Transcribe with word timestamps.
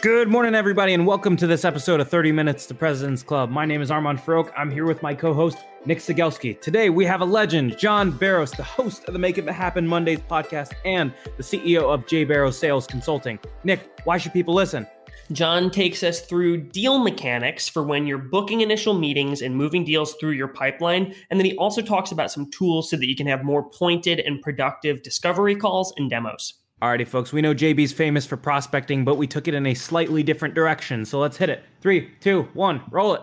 Good 0.00 0.28
morning, 0.28 0.54
everybody, 0.54 0.94
and 0.94 1.04
welcome 1.04 1.36
to 1.38 1.48
this 1.48 1.64
episode 1.64 1.98
of 1.98 2.08
30 2.08 2.30
Minutes 2.30 2.66
to 2.66 2.74
President's 2.74 3.24
Club. 3.24 3.50
My 3.50 3.66
name 3.66 3.82
is 3.82 3.90
Armand 3.90 4.20
Farrokh. 4.20 4.52
I'm 4.56 4.70
here 4.70 4.86
with 4.86 5.02
my 5.02 5.12
co 5.12 5.34
host, 5.34 5.58
Nick 5.86 5.98
Cegelski. 5.98 6.60
Today, 6.60 6.88
we 6.88 7.04
have 7.04 7.20
a 7.20 7.24
legend, 7.24 7.76
John 7.76 8.12
Barrows, 8.12 8.52
the 8.52 8.62
host 8.62 9.06
of 9.06 9.12
the 9.12 9.18
Make 9.18 9.38
It 9.38 9.48
Happen 9.48 9.88
Mondays 9.88 10.20
podcast 10.20 10.74
and 10.84 11.12
the 11.36 11.42
CEO 11.42 11.92
of 11.92 12.06
J. 12.06 12.22
Barrows 12.22 12.56
Sales 12.56 12.86
Consulting. 12.86 13.40
Nick, 13.64 13.90
why 14.04 14.18
should 14.18 14.32
people 14.32 14.54
listen? 14.54 14.86
John 15.32 15.68
takes 15.68 16.04
us 16.04 16.20
through 16.20 16.68
deal 16.68 17.00
mechanics 17.00 17.68
for 17.68 17.82
when 17.82 18.06
you're 18.06 18.18
booking 18.18 18.60
initial 18.60 18.94
meetings 18.94 19.42
and 19.42 19.56
moving 19.56 19.84
deals 19.84 20.14
through 20.20 20.30
your 20.30 20.46
pipeline. 20.46 21.12
And 21.30 21.40
then 21.40 21.44
he 21.44 21.56
also 21.56 21.82
talks 21.82 22.12
about 22.12 22.30
some 22.30 22.48
tools 22.52 22.88
so 22.88 22.96
that 22.96 23.08
you 23.08 23.16
can 23.16 23.26
have 23.26 23.42
more 23.42 23.68
pointed 23.68 24.20
and 24.20 24.40
productive 24.42 25.02
discovery 25.02 25.56
calls 25.56 25.92
and 25.96 26.08
demos. 26.08 26.54
Alrighty, 26.80 27.08
folks, 27.08 27.32
we 27.32 27.42
know 27.42 27.54
JB's 27.54 27.92
famous 27.92 28.24
for 28.24 28.36
prospecting, 28.36 29.04
but 29.04 29.16
we 29.16 29.26
took 29.26 29.48
it 29.48 29.54
in 29.54 29.66
a 29.66 29.74
slightly 29.74 30.22
different 30.22 30.54
direction. 30.54 31.04
So 31.04 31.18
let's 31.18 31.36
hit 31.36 31.50
it. 31.50 31.64
Three, 31.80 32.12
two, 32.20 32.42
one, 32.54 32.82
roll 32.92 33.14
it. 33.14 33.22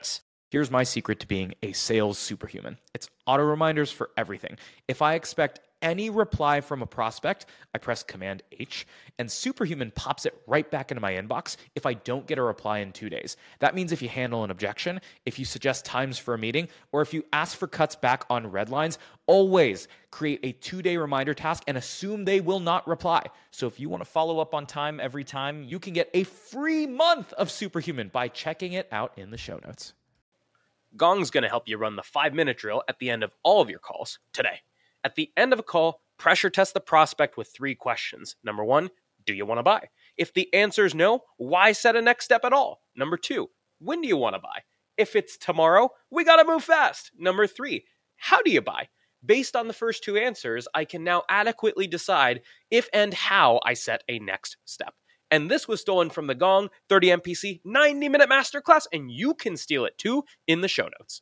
Here's 0.51 0.69
my 0.69 0.83
secret 0.83 1.21
to 1.21 1.27
being 1.27 1.53
a 1.63 1.71
sales 1.71 2.17
superhuman 2.17 2.77
it's 2.93 3.09
auto 3.25 3.43
reminders 3.43 3.91
for 3.91 4.11
everything. 4.17 4.57
If 4.87 5.01
I 5.01 5.15
expect 5.15 5.61
any 5.81 6.09
reply 6.09 6.61
from 6.61 6.81
a 6.81 6.85
prospect, 6.85 7.45
I 7.73 7.77
press 7.77 8.03
Command 8.03 8.43
H, 8.51 8.87
and 9.19 9.31
Superhuman 9.31 9.91
pops 9.95 10.25
it 10.25 10.39
right 10.47 10.69
back 10.69 10.91
into 10.91 11.01
my 11.01 11.13
inbox 11.13 11.57
if 11.75 11.85
I 11.85 11.93
don't 11.93 12.27
get 12.27 12.37
a 12.37 12.43
reply 12.43 12.79
in 12.79 12.91
two 12.91 13.09
days. 13.09 13.37
That 13.59 13.75
means 13.75 13.91
if 13.91 14.01
you 14.01 14.09
handle 14.09 14.43
an 14.43 14.51
objection, 14.51 15.01
if 15.25 15.39
you 15.39 15.45
suggest 15.45 15.85
times 15.85 16.17
for 16.17 16.33
a 16.33 16.37
meeting, 16.37 16.67
or 16.91 17.01
if 17.01 17.13
you 17.13 17.23
ask 17.33 17.57
for 17.57 17.67
cuts 17.67 17.95
back 17.95 18.25
on 18.29 18.47
red 18.47 18.69
lines, 18.69 18.99
always 19.27 19.87
create 20.11 20.39
a 20.43 20.51
two 20.51 20.81
day 20.81 20.97
reminder 20.97 21.33
task 21.33 21.63
and 21.67 21.77
assume 21.77 22.25
they 22.25 22.41
will 22.41 22.59
not 22.59 22.87
reply. 22.87 23.23
So 23.51 23.67
if 23.67 23.79
you 23.79 23.89
want 23.89 24.03
to 24.03 24.09
follow 24.09 24.39
up 24.39 24.53
on 24.53 24.65
time 24.65 24.99
every 24.99 25.23
time, 25.23 25.63
you 25.63 25.79
can 25.79 25.93
get 25.93 26.09
a 26.13 26.23
free 26.23 26.85
month 26.87 27.33
of 27.33 27.49
Superhuman 27.49 28.09
by 28.09 28.27
checking 28.27 28.73
it 28.73 28.87
out 28.91 29.13
in 29.17 29.31
the 29.31 29.37
show 29.37 29.59
notes. 29.65 29.93
Gong's 30.97 31.31
going 31.31 31.43
to 31.43 31.49
help 31.49 31.67
you 31.67 31.77
run 31.77 31.95
the 31.95 32.03
five 32.03 32.33
minute 32.33 32.57
drill 32.57 32.83
at 32.87 32.99
the 32.99 33.09
end 33.09 33.23
of 33.23 33.31
all 33.43 33.61
of 33.61 33.69
your 33.69 33.79
calls 33.79 34.19
today. 34.33 34.59
At 35.03 35.15
the 35.15 35.31
end 35.35 35.53
of 35.53 35.59
a 35.59 35.63
call, 35.63 36.01
pressure 36.17 36.49
test 36.49 36.73
the 36.73 36.79
prospect 36.79 37.37
with 37.37 37.51
three 37.55 37.75
questions. 37.75 38.35
Number 38.43 38.63
one, 38.63 38.89
do 39.25 39.33
you 39.33 39.45
want 39.45 39.59
to 39.59 39.63
buy? 39.63 39.89
If 40.17 40.33
the 40.33 40.53
answer 40.53 40.85
is 40.85 40.95
no, 40.95 41.21
why 41.37 41.71
set 41.71 41.95
a 41.95 42.01
next 42.01 42.25
step 42.25 42.45
at 42.45 42.53
all? 42.53 42.81
Number 42.95 43.17
two, 43.17 43.49
when 43.79 44.01
do 44.01 44.07
you 44.07 44.17
want 44.17 44.35
to 44.35 44.39
buy? 44.39 44.61
If 44.97 45.15
it's 45.15 45.37
tomorrow, 45.37 45.89
we 46.11 46.23
got 46.23 46.37
to 46.37 46.45
move 46.45 46.63
fast. 46.63 47.11
Number 47.17 47.47
three, 47.47 47.85
how 48.17 48.41
do 48.41 48.51
you 48.51 48.61
buy? 48.61 48.89
Based 49.25 49.55
on 49.55 49.67
the 49.67 49.73
first 49.73 50.03
two 50.03 50.17
answers, 50.17 50.67
I 50.73 50.85
can 50.85 51.03
now 51.03 51.23
adequately 51.29 51.87
decide 51.87 52.41
if 52.69 52.87
and 52.93 53.13
how 53.13 53.59
I 53.65 53.73
set 53.73 54.03
a 54.07 54.19
next 54.19 54.57
step. 54.65 54.93
And 55.29 55.49
this 55.49 55.67
was 55.67 55.79
stolen 55.79 56.09
from 56.09 56.27
the 56.27 56.35
Gong 56.35 56.69
30 56.89 57.07
MPC 57.07 57.61
90 57.63 58.09
minute 58.09 58.29
masterclass, 58.29 58.85
and 58.91 59.11
you 59.11 59.33
can 59.33 59.57
steal 59.57 59.85
it 59.85 59.97
too 59.97 60.23
in 60.47 60.61
the 60.61 60.67
show 60.67 60.89
notes. 60.99 61.21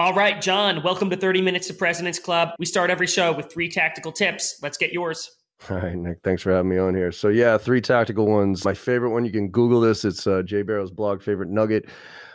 All 0.00 0.14
right, 0.14 0.40
John, 0.40 0.82
welcome 0.82 1.10
to 1.10 1.16
30 1.18 1.42
Minutes 1.42 1.66
to 1.66 1.74
President's 1.74 2.18
Club. 2.18 2.52
We 2.58 2.64
start 2.64 2.88
every 2.88 3.06
show 3.06 3.34
with 3.34 3.52
three 3.52 3.68
tactical 3.68 4.12
tips. 4.12 4.58
Let's 4.62 4.78
get 4.78 4.94
yours. 4.94 5.30
All 5.68 5.76
right, 5.76 5.94
Nick, 5.94 6.20
thanks 6.24 6.40
for 6.40 6.52
having 6.52 6.70
me 6.70 6.78
on 6.78 6.94
here. 6.94 7.12
So, 7.12 7.28
yeah, 7.28 7.58
three 7.58 7.82
tactical 7.82 8.26
ones. 8.26 8.64
My 8.64 8.72
favorite 8.72 9.10
one, 9.10 9.26
you 9.26 9.30
can 9.30 9.50
Google 9.50 9.78
this. 9.78 10.06
It's 10.06 10.26
uh, 10.26 10.40
J 10.42 10.62
Barrows 10.62 10.90
blog, 10.90 11.20
favorite 11.20 11.50
nugget. 11.50 11.90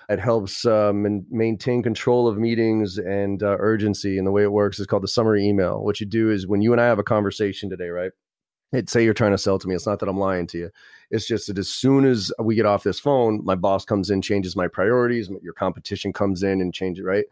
It 0.10 0.20
helps 0.20 0.64
um, 0.68 1.26
maintain 1.32 1.82
control 1.82 2.28
of 2.28 2.38
meetings 2.38 3.00
and 3.00 3.42
uh, 3.42 3.58
urgency. 3.58 4.20
And 4.20 4.28
the 4.28 4.32
way 4.32 4.44
it 4.44 4.52
works 4.52 4.78
is 4.78 4.86
called 4.86 5.02
the 5.02 5.08
summary 5.08 5.44
email. 5.44 5.84
What 5.84 6.00
you 6.00 6.06
do 6.06 6.30
is 6.30 6.46
when 6.46 6.62
you 6.62 6.72
and 6.72 6.80
I 6.80 6.86
have 6.86 7.00
a 7.00 7.04
conversation 7.04 7.72
today, 7.72 7.90
right? 7.90 8.12
It, 8.74 8.92
say 8.92 9.04
you're 9.04 9.16
trying 9.16 9.32
to 9.32 9.40
sell 9.40 9.58
to 9.58 9.68
me. 9.68 9.74
It's 9.74 9.88
not 9.88 9.98
that 10.02 10.10
I'm 10.10 10.20
lying 10.20 10.46
to 10.48 10.60
you. 10.60 10.70
It's 11.10 11.28
just 11.28 11.48
that 11.48 11.58
as 11.58 11.70
soon 11.70 12.06
as 12.06 12.32
we 12.40 12.54
get 12.54 12.68
off 12.68 12.84
this 12.84 13.00
phone, 13.00 13.44
my 13.44 13.56
boss 13.56 13.86
comes 13.86 14.12
in, 14.12 14.22
changes 14.22 14.56
my 14.56 14.68
priorities. 14.68 15.32
Your 15.42 15.54
competition 15.54 16.14
comes 16.14 16.44
in 16.44 16.62
and 16.62 16.72
changes, 16.72 17.04
right? 17.04 17.26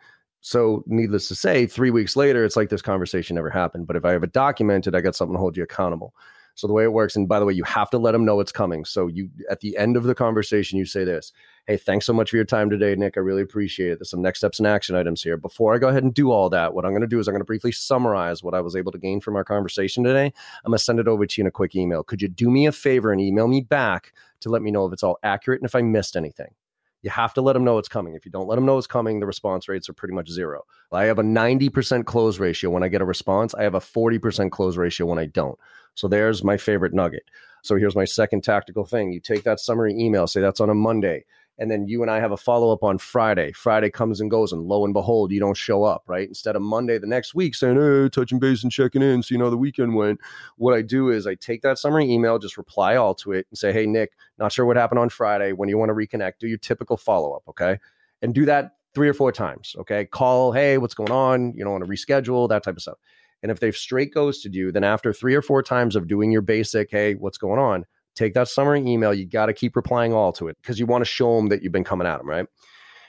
So, 0.45 0.83
needless 0.87 1.29
to 1.29 1.35
say, 1.35 1.65
three 1.65 1.89
weeks 1.89 2.17
later, 2.17 2.43
it's 2.43 2.57
like 2.57 2.67
this 2.67 2.81
conversation 2.81 3.35
never 3.35 3.49
happened. 3.49 3.87
But 3.87 3.95
if 3.95 4.03
I 4.03 4.11
have 4.11 4.23
it 4.23 4.33
documented, 4.33 4.93
I 4.93 4.99
got 4.99 5.15
something 5.15 5.35
to 5.35 5.39
hold 5.39 5.55
you 5.55 5.63
accountable. 5.63 6.13
So 6.55 6.67
the 6.67 6.73
way 6.73 6.83
it 6.83 6.91
works, 6.91 7.15
and 7.15 7.29
by 7.29 7.39
the 7.39 7.45
way, 7.45 7.53
you 7.53 7.63
have 7.63 7.89
to 7.91 7.97
let 7.97 8.11
them 8.11 8.25
know 8.25 8.41
it's 8.41 8.51
coming. 8.51 8.83
So 8.83 9.07
you 9.07 9.29
at 9.49 9.61
the 9.61 9.75
end 9.77 9.95
of 9.95 10.03
the 10.03 10.13
conversation, 10.13 10.77
you 10.77 10.85
say 10.85 11.05
this: 11.05 11.31
"Hey, 11.65 11.77
thanks 11.77 12.05
so 12.05 12.11
much 12.11 12.29
for 12.29 12.35
your 12.35 12.45
time 12.45 12.69
today, 12.69 12.93
Nick. 12.93 13.15
I 13.15 13.21
really 13.21 13.41
appreciate 13.41 13.91
it. 13.91 13.99
There's 13.99 14.09
some 14.09 14.21
next 14.21 14.39
steps 14.39 14.59
and 14.59 14.67
action 14.67 14.97
items 14.97 15.23
here. 15.23 15.37
Before 15.37 15.73
I 15.73 15.77
go 15.77 15.87
ahead 15.87 16.03
and 16.03 16.13
do 16.13 16.29
all 16.29 16.49
that, 16.49 16.73
what 16.73 16.83
I'm 16.85 16.91
going 16.91 17.01
to 17.01 17.07
do 17.07 17.19
is 17.19 17.27
I'm 17.27 17.33
going 17.33 17.41
to 17.41 17.45
briefly 17.45 17.71
summarize 17.71 18.43
what 18.43 18.53
I 18.53 18.59
was 18.59 18.75
able 18.75 18.91
to 18.91 18.99
gain 18.99 19.21
from 19.21 19.37
our 19.37 19.45
conversation 19.45 20.03
today. 20.03 20.25
I'm 20.25 20.71
going 20.71 20.77
to 20.77 20.83
send 20.83 20.99
it 20.99 21.07
over 21.07 21.25
to 21.25 21.41
you 21.41 21.43
in 21.43 21.47
a 21.47 21.51
quick 21.51 21.73
email. 21.73 22.03
Could 22.03 22.21
you 22.21 22.27
do 22.27 22.51
me 22.51 22.67
a 22.67 22.71
favor 22.73 23.13
and 23.13 23.21
email 23.21 23.47
me 23.47 23.61
back 23.61 24.13
to 24.41 24.49
let 24.49 24.61
me 24.61 24.71
know 24.71 24.85
if 24.85 24.93
it's 24.93 25.03
all 25.03 25.17
accurate 25.23 25.61
and 25.61 25.67
if 25.67 25.73
I 25.73 25.81
missed 25.81 26.17
anything?" 26.17 26.53
You 27.03 27.11
have 27.11 27.33
to 27.35 27.41
let 27.41 27.53
them 27.53 27.63
know 27.63 27.77
it's 27.77 27.89
coming. 27.89 28.15
If 28.15 28.25
you 28.25 28.31
don't 28.31 28.47
let 28.47 28.55
them 28.55 28.65
know 28.65 28.77
it's 28.77 28.87
coming, 28.87 29.19
the 29.19 29.25
response 29.25 29.69
rates 29.69 29.89
are 29.89 29.93
pretty 29.93 30.13
much 30.13 30.29
zero. 30.29 30.63
I 30.91 31.05
have 31.05 31.19
a 31.19 31.23
90% 31.23 32.05
close 32.05 32.39
ratio 32.39 32.69
when 32.69 32.81
I 32.81 32.87
get 32.87 33.01
a 33.01 33.05
response. 33.05 33.53
I 33.53 33.63
have 33.63 33.75
a 33.75 33.79
40% 33.79 34.51
close 34.51 34.77
ratio 34.77 35.05
when 35.05 35.19
I 35.19 35.25
don't. 35.25 35.59
So 35.95 36.07
there's 36.07 36.43
my 36.43 36.57
favorite 36.57 36.93
nugget. 36.93 37.23
So 37.61 37.75
here's 37.75 37.95
my 37.95 38.05
second 38.05 38.43
tactical 38.43 38.85
thing. 38.85 39.11
You 39.13 39.19
take 39.19 39.43
that 39.43 39.59
summary 39.59 39.93
email, 39.97 40.27
say 40.27 40.41
that's 40.41 40.59
on 40.59 40.69
a 40.69 40.75
Monday 40.75 41.25
and 41.59 41.69
then 41.69 41.87
you 41.87 42.01
and 42.01 42.09
I 42.09 42.19
have 42.19 42.31
a 42.31 42.37
follow 42.37 42.71
up 42.71 42.83
on 42.83 42.97
Friday. 42.97 43.51
Friday 43.51 43.89
comes 43.89 44.19
and 44.19 44.29
goes, 44.29 44.51
and 44.51 44.63
lo 44.63 44.85
and 44.85 44.93
behold, 44.93 45.31
you 45.31 45.39
don't 45.39 45.57
show 45.57 45.83
up, 45.83 46.03
right? 46.07 46.27
Instead 46.27 46.55
of 46.55 46.61
Monday 46.61 46.97
the 46.97 47.07
next 47.07 47.35
week 47.35 47.55
saying, 47.55 47.75
hey, 47.75 48.09
touching 48.09 48.39
base 48.39 48.63
and 48.63 48.71
checking 48.71 49.01
in, 49.01 49.23
you 49.29 49.37
know 49.37 49.49
the 49.49 49.57
weekend 49.57 49.95
went. 49.95 50.19
What 50.57 50.73
I 50.73 50.81
do 50.81 51.09
is 51.09 51.27
I 51.27 51.35
take 51.35 51.61
that 51.61 51.77
summary 51.77 52.09
email, 52.11 52.39
just 52.39 52.57
reply 52.57 52.95
all 52.95 53.15
to 53.15 53.31
it 53.33 53.45
and 53.49 53.57
say, 53.57 53.71
hey, 53.71 53.85
Nick, 53.85 54.13
not 54.37 54.51
sure 54.51 54.65
what 54.65 54.77
happened 54.77 54.99
on 54.99 55.09
Friday. 55.09 55.53
When 55.53 55.69
you 55.69 55.77
want 55.77 55.89
to 55.89 55.95
reconnect, 55.95 56.33
do 56.39 56.47
your 56.47 56.57
typical 56.57 56.97
follow 56.97 57.33
up, 57.33 57.43
okay? 57.49 57.79
And 58.21 58.33
do 58.33 58.45
that 58.45 58.77
three 58.95 59.09
or 59.09 59.13
four 59.13 59.31
times, 59.31 59.75
okay? 59.79 60.05
Call, 60.05 60.51
hey, 60.51 60.77
what's 60.77 60.93
going 60.93 61.11
on? 61.11 61.53
You 61.55 61.63
don't 61.63 61.73
want 61.73 61.83
to 61.83 61.89
reschedule, 61.89 62.49
that 62.49 62.63
type 62.63 62.75
of 62.75 62.81
stuff. 62.81 62.97
And 63.41 63.51
if 63.51 63.59
they've 63.59 63.75
straight 63.75 64.13
ghosted 64.13 64.55
you, 64.55 64.71
then 64.71 64.83
after 64.83 65.11
three 65.11 65.35
or 65.35 65.41
four 65.41 65.61
times 65.61 65.95
of 65.95 66.07
doing 66.07 66.31
your 66.31 66.41
basic, 66.41 66.89
hey, 66.89 67.15
what's 67.15 67.37
going 67.37 67.59
on? 67.59 67.85
Take 68.15 68.33
that 68.33 68.47
summary 68.47 68.79
email. 68.79 69.13
You 69.13 69.25
got 69.25 69.47
to 69.47 69.53
keep 69.53 69.75
replying 69.75 70.13
all 70.13 70.31
to 70.33 70.47
it 70.47 70.57
because 70.61 70.79
you 70.79 70.85
want 70.85 71.01
to 71.01 71.09
show 71.09 71.35
them 71.35 71.47
that 71.47 71.61
you've 71.61 71.71
been 71.71 71.83
coming 71.83 72.07
at 72.07 72.17
them, 72.17 72.27
right? 72.27 72.45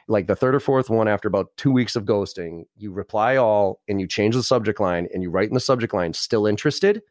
Like 0.06 0.26
the 0.26 0.36
third 0.36 0.54
or 0.54 0.60
fourth 0.60 0.90
one, 0.90 1.08
after 1.08 1.28
about 1.28 1.56
two 1.56 1.72
weeks 1.72 1.96
of 1.96 2.04
ghosting, 2.04 2.64
you 2.76 2.92
reply 2.92 3.36
all 3.36 3.80
and 3.88 4.00
you 4.00 4.06
change 4.06 4.34
the 4.34 4.42
subject 4.42 4.78
line 4.80 5.08
and 5.12 5.22
you 5.22 5.30
write 5.30 5.48
in 5.48 5.54
the 5.54 5.60
subject 5.60 5.94
line, 5.94 6.12
still 6.12 6.46
interested. 6.46 7.02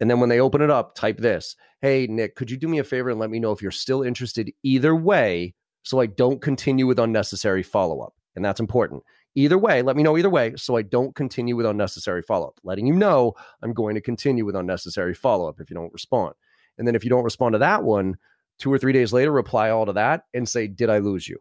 And 0.00 0.10
then 0.10 0.20
when 0.20 0.28
they 0.28 0.40
open 0.40 0.60
it 0.60 0.70
up, 0.70 0.94
type 0.94 1.18
this 1.18 1.56
Hey, 1.80 2.06
Nick, 2.08 2.36
could 2.36 2.50
you 2.50 2.56
do 2.56 2.68
me 2.68 2.78
a 2.78 2.84
favor 2.84 3.10
and 3.10 3.18
let 3.18 3.30
me 3.30 3.38
know 3.38 3.52
if 3.52 3.62
you're 3.62 3.70
still 3.70 4.02
interested 4.02 4.52
either 4.62 4.94
way 4.94 5.54
so 5.84 6.00
I 6.00 6.06
don't 6.06 6.42
continue 6.42 6.86
with 6.86 6.98
unnecessary 6.98 7.62
follow 7.62 8.00
up? 8.00 8.14
And 8.36 8.44
that's 8.44 8.60
important. 8.60 9.02
Either 9.34 9.58
way, 9.58 9.82
let 9.82 9.96
me 9.96 10.02
know 10.02 10.18
either 10.18 10.30
way 10.30 10.54
so 10.56 10.76
I 10.76 10.82
don't 10.82 11.14
continue 11.14 11.56
with 11.56 11.66
unnecessary 11.66 12.22
follow 12.22 12.48
up. 12.48 12.58
Letting 12.62 12.86
you 12.86 12.94
know 12.94 13.34
I'm 13.62 13.72
going 13.72 13.94
to 13.94 14.00
continue 14.00 14.44
with 14.44 14.56
unnecessary 14.56 15.14
follow 15.14 15.48
up 15.48 15.60
if 15.60 15.70
you 15.70 15.74
don't 15.74 15.92
respond. 15.92 16.34
And 16.78 16.86
then 16.86 16.94
if 16.94 17.04
you 17.04 17.10
don't 17.10 17.24
respond 17.24 17.54
to 17.54 17.58
that 17.58 17.84
one, 17.84 18.16
two 18.58 18.72
or 18.72 18.78
three 18.78 18.92
days 18.92 19.12
later, 19.12 19.32
reply 19.32 19.70
all 19.70 19.86
to 19.86 19.92
that 19.94 20.24
and 20.34 20.48
say, 20.48 20.66
Did 20.66 20.90
I 20.90 20.98
lose 20.98 21.28
you? 21.28 21.38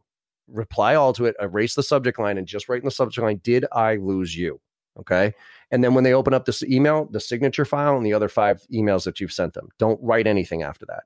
Reply 0.48 0.96
all 0.96 1.14
to 1.14 1.26
it, 1.26 1.36
erase 1.42 1.76
the 1.76 1.84
subject 1.84 2.20
line, 2.20 2.38
and 2.38 2.48
just 2.48 2.70
write 2.70 2.82
in 2.82 2.86
the 2.86 2.92
subject 2.92 3.24
line, 3.24 3.42
Did 3.44 3.66
I 3.72 3.96
lose 3.96 4.36
you? 4.36 4.60
Okay. 5.00 5.34
And 5.72 5.84
then 5.84 5.94
when 5.94 6.04
they 6.04 6.14
open 6.14 6.34
up 6.34 6.46
this 6.46 6.64
email, 6.64 7.06
the 7.12 7.20
signature 7.20 7.66
file 7.66 7.98
and 7.98 8.06
the 8.06 8.14
other 8.14 8.30
five 8.30 8.66
emails 8.74 9.04
that 9.04 9.20
you've 9.20 9.32
sent 9.34 9.54
them, 9.54 9.70
don't 9.78 10.02
write 10.02 10.28
anything 10.28 10.64
after 10.64 10.86
that. 10.88 11.04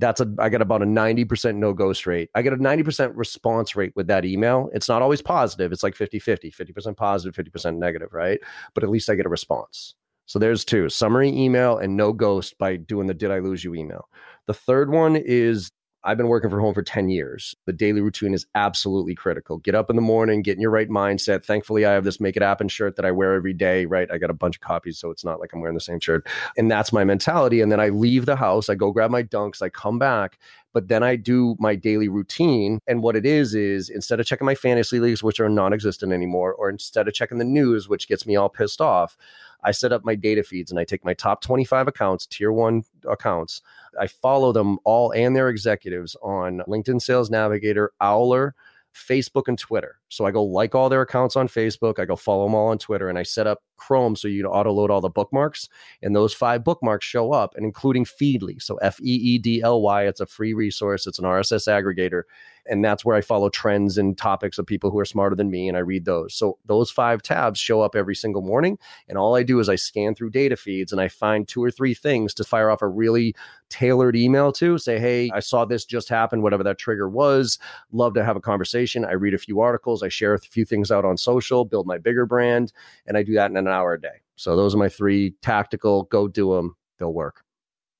That's 0.00 0.20
a, 0.20 0.34
I 0.38 0.48
get 0.48 0.60
about 0.60 0.82
a 0.82 0.86
90% 0.86 1.54
no 1.54 1.72
ghost 1.72 2.06
rate. 2.06 2.28
I 2.34 2.42
get 2.42 2.52
a 2.52 2.56
90% 2.56 3.12
response 3.14 3.76
rate 3.76 3.92
with 3.94 4.08
that 4.08 4.24
email. 4.24 4.68
It's 4.74 4.88
not 4.88 5.02
always 5.02 5.22
positive. 5.22 5.70
It's 5.70 5.84
like 5.84 5.94
50 5.94 6.18
50, 6.18 6.50
50% 6.50 6.96
positive, 6.96 7.36
50% 7.36 7.76
negative, 7.76 8.12
right? 8.12 8.40
But 8.74 8.82
at 8.82 8.90
least 8.90 9.08
I 9.08 9.14
get 9.14 9.26
a 9.26 9.28
response. 9.30 9.94
So 10.26 10.38
there's 10.38 10.64
two 10.64 10.88
summary 10.88 11.28
email 11.28 11.78
and 11.78 11.96
no 11.96 12.12
ghost 12.12 12.56
by 12.58 12.76
doing 12.76 13.06
the 13.06 13.14
did 13.14 13.30
I 13.30 13.38
lose 13.38 13.64
you 13.64 13.74
email. 13.74 14.08
The 14.46 14.54
third 14.54 14.90
one 14.90 15.16
is 15.16 15.70
I've 16.06 16.18
been 16.18 16.28
working 16.28 16.50
from 16.50 16.60
home 16.60 16.74
for 16.74 16.82
10 16.82 17.08
years. 17.08 17.56
The 17.64 17.72
daily 17.72 18.02
routine 18.02 18.34
is 18.34 18.46
absolutely 18.54 19.14
critical. 19.14 19.56
Get 19.56 19.74
up 19.74 19.88
in 19.88 19.96
the 19.96 20.02
morning, 20.02 20.42
get 20.42 20.54
in 20.54 20.60
your 20.60 20.70
right 20.70 20.90
mindset. 20.90 21.46
Thankfully, 21.46 21.86
I 21.86 21.92
have 21.92 22.04
this 22.04 22.20
Make 22.20 22.36
It 22.36 22.42
Happen 22.42 22.68
shirt 22.68 22.96
that 22.96 23.06
I 23.06 23.10
wear 23.10 23.32
every 23.32 23.54
day, 23.54 23.86
right? 23.86 24.10
I 24.12 24.18
got 24.18 24.28
a 24.28 24.34
bunch 24.34 24.56
of 24.56 24.60
copies, 24.60 24.98
so 24.98 25.10
it's 25.10 25.24
not 25.24 25.40
like 25.40 25.54
I'm 25.54 25.62
wearing 25.62 25.74
the 25.74 25.80
same 25.80 26.00
shirt. 26.00 26.26
And 26.58 26.70
that's 26.70 26.92
my 26.92 27.04
mentality. 27.04 27.62
And 27.62 27.72
then 27.72 27.80
I 27.80 27.88
leave 27.88 28.26
the 28.26 28.36
house, 28.36 28.68
I 28.68 28.74
go 28.74 28.92
grab 28.92 29.10
my 29.10 29.22
dunks, 29.22 29.62
I 29.62 29.70
come 29.70 29.98
back, 29.98 30.38
but 30.74 30.88
then 30.88 31.02
I 31.02 31.16
do 31.16 31.56
my 31.58 31.74
daily 31.74 32.08
routine. 32.08 32.80
And 32.86 33.02
what 33.02 33.16
it 33.16 33.24
is, 33.24 33.54
is 33.54 33.88
instead 33.88 34.20
of 34.20 34.26
checking 34.26 34.44
my 34.44 34.54
fantasy 34.54 35.00
leagues, 35.00 35.22
which 35.22 35.40
are 35.40 35.48
non 35.48 35.72
existent 35.72 36.12
anymore, 36.12 36.52
or 36.52 36.68
instead 36.68 37.08
of 37.08 37.14
checking 37.14 37.38
the 37.38 37.44
news, 37.44 37.88
which 37.88 38.08
gets 38.08 38.26
me 38.26 38.36
all 38.36 38.50
pissed 38.50 38.82
off, 38.82 39.16
I 39.64 39.70
set 39.70 39.92
up 39.92 40.04
my 40.04 40.14
data 40.14 40.42
feeds 40.42 40.70
and 40.70 40.78
I 40.78 40.84
take 40.84 41.04
my 41.04 41.14
top 41.14 41.40
25 41.40 41.88
accounts, 41.88 42.26
tier 42.26 42.52
one 42.52 42.84
accounts. 43.08 43.62
I 43.98 44.06
follow 44.06 44.52
them 44.52 44.78
all 44.84 45.12
and 45.12 45.34
their 45.34 45.48
executives 45.48 46.16
on 46.22 46.62
LinkedIn 46.68 47.00
Sales 47.00 47.30
Navigator, 47.30 47.92
Owler, 48.00 48.54
Facebook, 48.94 49.48
and 49.48 49.58
Twitter. 49.58 49.98
So 50.14 50.26
I 50.26 50.30
go 50.30 50.42
like 50.42 50.74
all 50.74 50.88
their 50.88 51.02
accounts 51.02 51.36
on 51.36 51.48
Facebook. 51.48 51.98
I 51.98 52.04
go 52.04 52.16
follow 52.16 52.44
them 52.44 52.54
all 52.54 52.68
on 52.68 52.78
Twitter, 52.78 53.08
and 53.08 53.18
I 53.18 53.22
set 53.22 53.46
up 53.46 53.62
Chrome 53.76 54.16
so 54.16 54.28
you 54.28 54.42
can 54.42 54.50
auto 54.50 54.72
load 54.72 54.90
all 54.90 55.00
the 55.00 55.08
bookmarks. 55.08 55.68
And 56.02 56.14
those 56.14 56.32
five 56.32 56.64
bookmarks 56.64 57.04
show 57.04 57.32
up, 57.32 57.54
and 57.56 57.64
including 57.64 58.04
Feedly. 58.04 58.62
So 58.62 58.76
F 58.76 59.00
E 59.00 59.12
E 59.12 59.38
D 59.38 59.62
L 59.62 59.82
Y. 59.82 60.06
It's 60.06 60.20
a 60.20 60.26
free 60.26 60.54
resource. 60.54 61.06
It's 61.06 61.18
an 61.18 61.24
RSS 61.24 61.66
aggregator, 61.68 62.22
and 62.66 62.84
that's 62.84 63.04
where 63.04 63.16
I 63.16 63.20
follow 63.20 63.48
trends 63.50 63.98
and 63.98 64.16
topics 64.16 64.58
of 64.58 64.66
people 64.66 64.90
who 64.90 64.98
are 64.98 65.04
smarter 65.04 65.36
than 65.36 65.50
me, 65.50 65.68
and 65.68 65.76
I 65.76 65.80
read 65.80 66.04
those. 66.04 66.34
So 66.34 66.58
those 66.64 66.90
five 66.90 67.22
tabs 67.22 67.58
show 67.58 67.80
up 67.80 67.94
every 67.94 68.14
single 68.14 68.42
morning, 68.42 68.78
and 69.08 69.18
all 69.18 69.34
I 69.34 69.42
do 69.42 69.58
is 69.60 69.68
I 69.68 69.76
scan 69.76 70.14
through 70.14 70.30
data 70.30 70.56
feeds 70.56 70.92
and 70.92 71.00
I 71.00 71.08
find 71.08 71.46
two 71.46 71.62
or 71.62 71.70
three 71.70 71.94
things 71.94 72.32
to 72.34 72.44
fire 72.44 72.70
off 72.70 72.82
a 72.82 72.88
really 72.88 73.34
tailored 73.68 74.14
email 74.16 74.52
to. 74.52 74.78
Say, 74.78 74.98
hey, 74.98 75.30
I 75.34 75.40
saw 75.40 75.64
this 75.64 75.84
just 75.84 76.08
happen, 76.08 76.42
whatever 76.42 76.62
that 76.62 76.78
trigger 76.78 77.08
was. 77.08 77.58
Love 77.92 78.14
to 78.14 78.24
have 78.24 78.36
a 78.36 78.40
conversation. 78.40 79.04
I 79.04 79.12
read 79.12 79.34
a 79.34 79.38
few 79.38 79.60
articles. 79.60 80.02
I 80.04 80.08
share 80.08 80.34
a 80.34 80.38
few 80.38 80.64
things 80.64 80.90
out 80.90 81.04
on 81.04 81.16
social, 81.16 81.64
build 81.64 81.86
my 81.86 81.98
bigger 81.98 82.26
brand, 82.26 82.72
and 83.06 83.16
I 83.16 83.22
do 83.22 83.34
that 83.34 83.50
in 83.50 83.56
an 83.56 83.68
hour 83.68 83.94
a 83.94 84.00
day. 84.00 84.20
So 84.36 84.56
those 84.56 84.74
are 84.74 84.78
my 84.78 84.88
three 84.88 85.34
tactical. 85.42 86.04
Go 86.04 86.28
do 86.28 86.54
them; 86.54 86.76
they'll 86.98 87.12
work. 87.12 87.44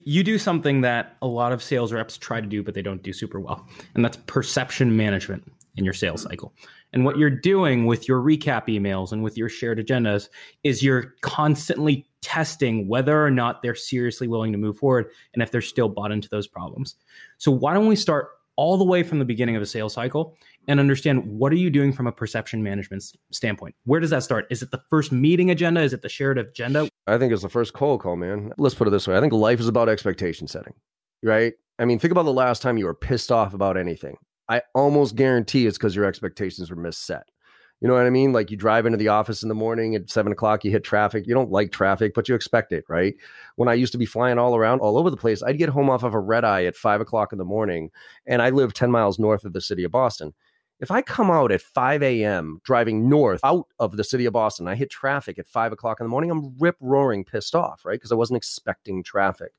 You 0.00 0.22
do 0.22 0.38
something 0.38 0.82
that 0.82 1.16
a 1.22 1.26
lot 1.26 1.52
of 1.52 1.62
sales 1.62 1.92
reps 1.92 2.18
try 2.18 2.40
to 2.40 2.46
do, 2.46 2.62
but 2.62 2.74
they 2.74 2.82
don't 2.82 3.02
do 3.02 3.12
super 3.12 3.40
well, 3.40 3.66
and 3.94 4.04
that's 4.04 4.18
perception 4.26 4.96
management 4.96 5.50
in 5.76 5.84
your 5.84 5.94
sales 5.94 6.20
mm-hmm. 6.20 6.30
cycle. 6.30 6.54
And 6.92 7.04
what 7.04 7.18
you're 7.18 7.30
doing 7.30 7.86
with 7.86 8.06
your 8.06 8.20
recap 8.20 8.68
emails 8.68 9.10
and 9.10 9.24
with 9.24 9.36
your 9.36 9.48
shared 9.48 9.84
agendas 9.84 10.28
is 10.62 10.82
you're 10.82 11.14
constantly 11.22 12.06
testing 12.20 12.86
whether 12.86 13.24
or 13.24 13.30
not 13.30 13.62
they're 13.62 13.74
seriously 13.74 14.28
willing 14.28 14.52
to 14.52 14.58
move 14.58 14.78
forward 14.78 15.10
and 15.34 15.42
if 15.42 15.50
they're 15.50 15.60
still 15.60 15.88
bought 15.88 16.12
into 16.12 16.28
those 16.28 16.46
problems. 16.46 16.94
So 17.38 17.50
why 17.50 17.74
don't 17.74 17.88
we 17.88 17.96
start 17.96 18.28
all 18.56 18.78
the 18.78 18.84
way 18.84 19.02
from 19.02 19.18
the 19.18 19.24
beginning 19.24 19.56
of 19.56 19.62
a 19.62 19.66
sales 19.66 19.92
cycle 19.92 20.38
and 20.68 20.80
understand 20.80 21.24
what 21.26 21.52
are 21.52 21.56
you 21.56 21.70
doing 21.70 21.92
from 21.92 22.06
a 22.06 22.12
perception 22.12 22.62
management 22.62 23.04
standpoint? 23.30 23.74
Where 23.84 24.00
does 24.00 24.10
that 24.10 24.22
start? 24.22 24.46
Is 24.50 24.62
it 24.62 24.70
the 24.70 24.82
first 24.90 25.12
meeting 25.12 25.50
agenda? 25.50 25.80
Is 25.82 25.92
it 25.92 26.02
the 26.02 26.08
shared 26.08 26.38
agenda? 26.38 26.88
I 27.06 27.18
think 27.18 27.32
it's 27.32 27.42
the 27.42 27.48
first 27.48 27.72
cold 27.72 28.00
call 28.00 28.16
man. 28.16 28.52
Let's 28.58 28.74
put 28.74 28.88
it 28.88 28.90
this 28.90 29.06
way. 29.06 29.16
I 29.16 29.20
think 29.20 29.32
life 29.32 29.60
is 29.60 29.68
about 29.68 29.88
expectation 29.88 30.48
setting 30.48 30.74
right? 31.24 31.54
I 31.78 31.84
mean 31.84 31.98
think 31.98 32.12
about 32.12 32.24
the 32.24 32.32
last 32.32 32.62
time 32.62 32.78
you 32.78 32.86
were 32.86 32.94
pissed 32.94 33.32
off 33.32 33.54
about 33.54 33.76
anything. 33.76 34.16
I 34.48 34.62
almost 34.74 35.16
guarantee 35.16 35.66
it's 35.66 35.78
because 35.78 35.96
your 35.96 36.04
expectations 36.04 36.70
were 36.70 36.76
misset. 36.76 37.22
You 37.80 37.88
know 37.88 37.94
what 37.94 38.06
I 38.06 38.10
mean? 38.10 38.32
Like 38.32 38.50
you 38.50 38.56
drive 38.56 38.86
into 38.86 38.98
the 38.98 39.08
office 39.08 39.42
in 39.42 39.48
the 39.48 39.54
morning 39.54 39.94
at 39.94 40.08
seven 40.08 40.32
o'clock, 40.32 40.64
you 40.64 40.70
hit 40.70 40.84
traffic. 40.84 41.26
You 41.26 41.34
don't 41.34 41.50
like 41.50 41.72
traffic, 41.72 42.12
but 42.14 42.28
you 42.28 42.34
expect 42.34 42.72
it, 42.72 42.84
right? 42.88 43.14
When 43.56 43.68
I 43.68 43.74
used 43.74 43.92
to 43.92 43.98
be 43.98 44.06
flying 44.06 44.38
all 44.38 44.54
around, 44.54 44.80
all 44.80 44.96
over 44.96 45.10
the 45.10 45.16
place, 45.16 45.42
I'd 45.42 45.58
get 45.58 45.70
home 45.70 45.90
off 45.90 46.02
of 46.02 46.14
a 46.14 46.20
red 46.20 46.44
eye 46.44 46.64
at 46.64 46.76
five 46.76 47.00
o'clock 47.00 47.32
in 47.32 47.38
the 47.38 47.44
morning, 47.44 47.90
and 48.26 48.40
I 48.40 48.50
live 48.50 48.72
10 48.72 48.90
miles 48.90 49.18
north 49.18 49.44
of 49.44 49.52
the 49.52 49.60
city 49.60 49.82
of 49.84 49.90
Boston. 49.90 50.34
If 50.84 50.90
I 50.90 51.00
come 51.00 51.30
out 51.30 51.50
at 51.50 51.62
5 51.62 52.02
a.m. 52.02 52.60
driving 52.62 53.08
north 53.08 53.40
out 53.42 53.68
of 53.78 53.96
the 53.96 54.04
city 54.04 54.26
of 54.26 54.34
Boston, 54.34 54.68
I 54.68 54.74
hit 54.74 54.90
traffic 54.90 55.38
at 55.38 55.46
five 55.46 55.72
o'clock 55.72 55.98
in 55.98 56.04
the 56.04 56.10
morning, 56.10 56.30
I'm 56.30 56.54
rip 56.58 56.76
roaring 56.78 57.24
pissed 57.24 57.54
off, 57.54 57.86
right? 57.86 57.94
Because 57.94 58.12
I 58.12 58.16
wasn't 58.16 58.36
expecting 58.36 59.02
traffic. 59.02 59.52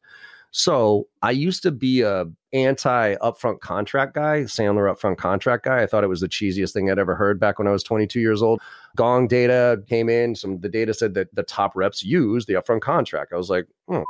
So 0.52 1.08
I 1.24 1.32
used 1.32 1.64
to 1.64 1.72
be 1.72 2.02
a 2.02 2.26
anti 2.54 3.16
upfront 3.16 3.60
contract 3.62 4.14
guy, 4.14 4.42
Sandler 4.42 4.94
upfront 4.94 5.18
contract 5.18 5.66
guy. 5.66 5.82
I 5.82 5.88
thought 5.88 6.04
it 6.04 6.10
was 6.10 6.22
the 6.22 6.30
cheesiest 6.30 6.74
thing 6.74 6.92
I'd 6.92 7.00
ever 7.00 7.16
heard 7.16 7.40
back 7.40 7.58
when 7.58 7.68
I 7.68 7.72
was 7.72 7.82
22 7.82 8.20
years 8.20 8.44
old. 8.44 8.62
Gong 8.96 9.28
data 9.28 9.82
came 9.90 10.10
in. 10.10 10.36
Some 10.36 10.60
the 10.60 10.70
data 10.70 10.94
said 10.94 11.16
that 11.16 11.34
the 11.34 11.42
top 11.42 11.76
reps 11.76 12.04
use 12.04 12.46
the 12.46 12.54
upfront 12.54 12.82
contract. 12.82 13.34
I 13.34 13.38
was 13.38 13.50
like, 13.50 13.66
oh. 13.90 14.06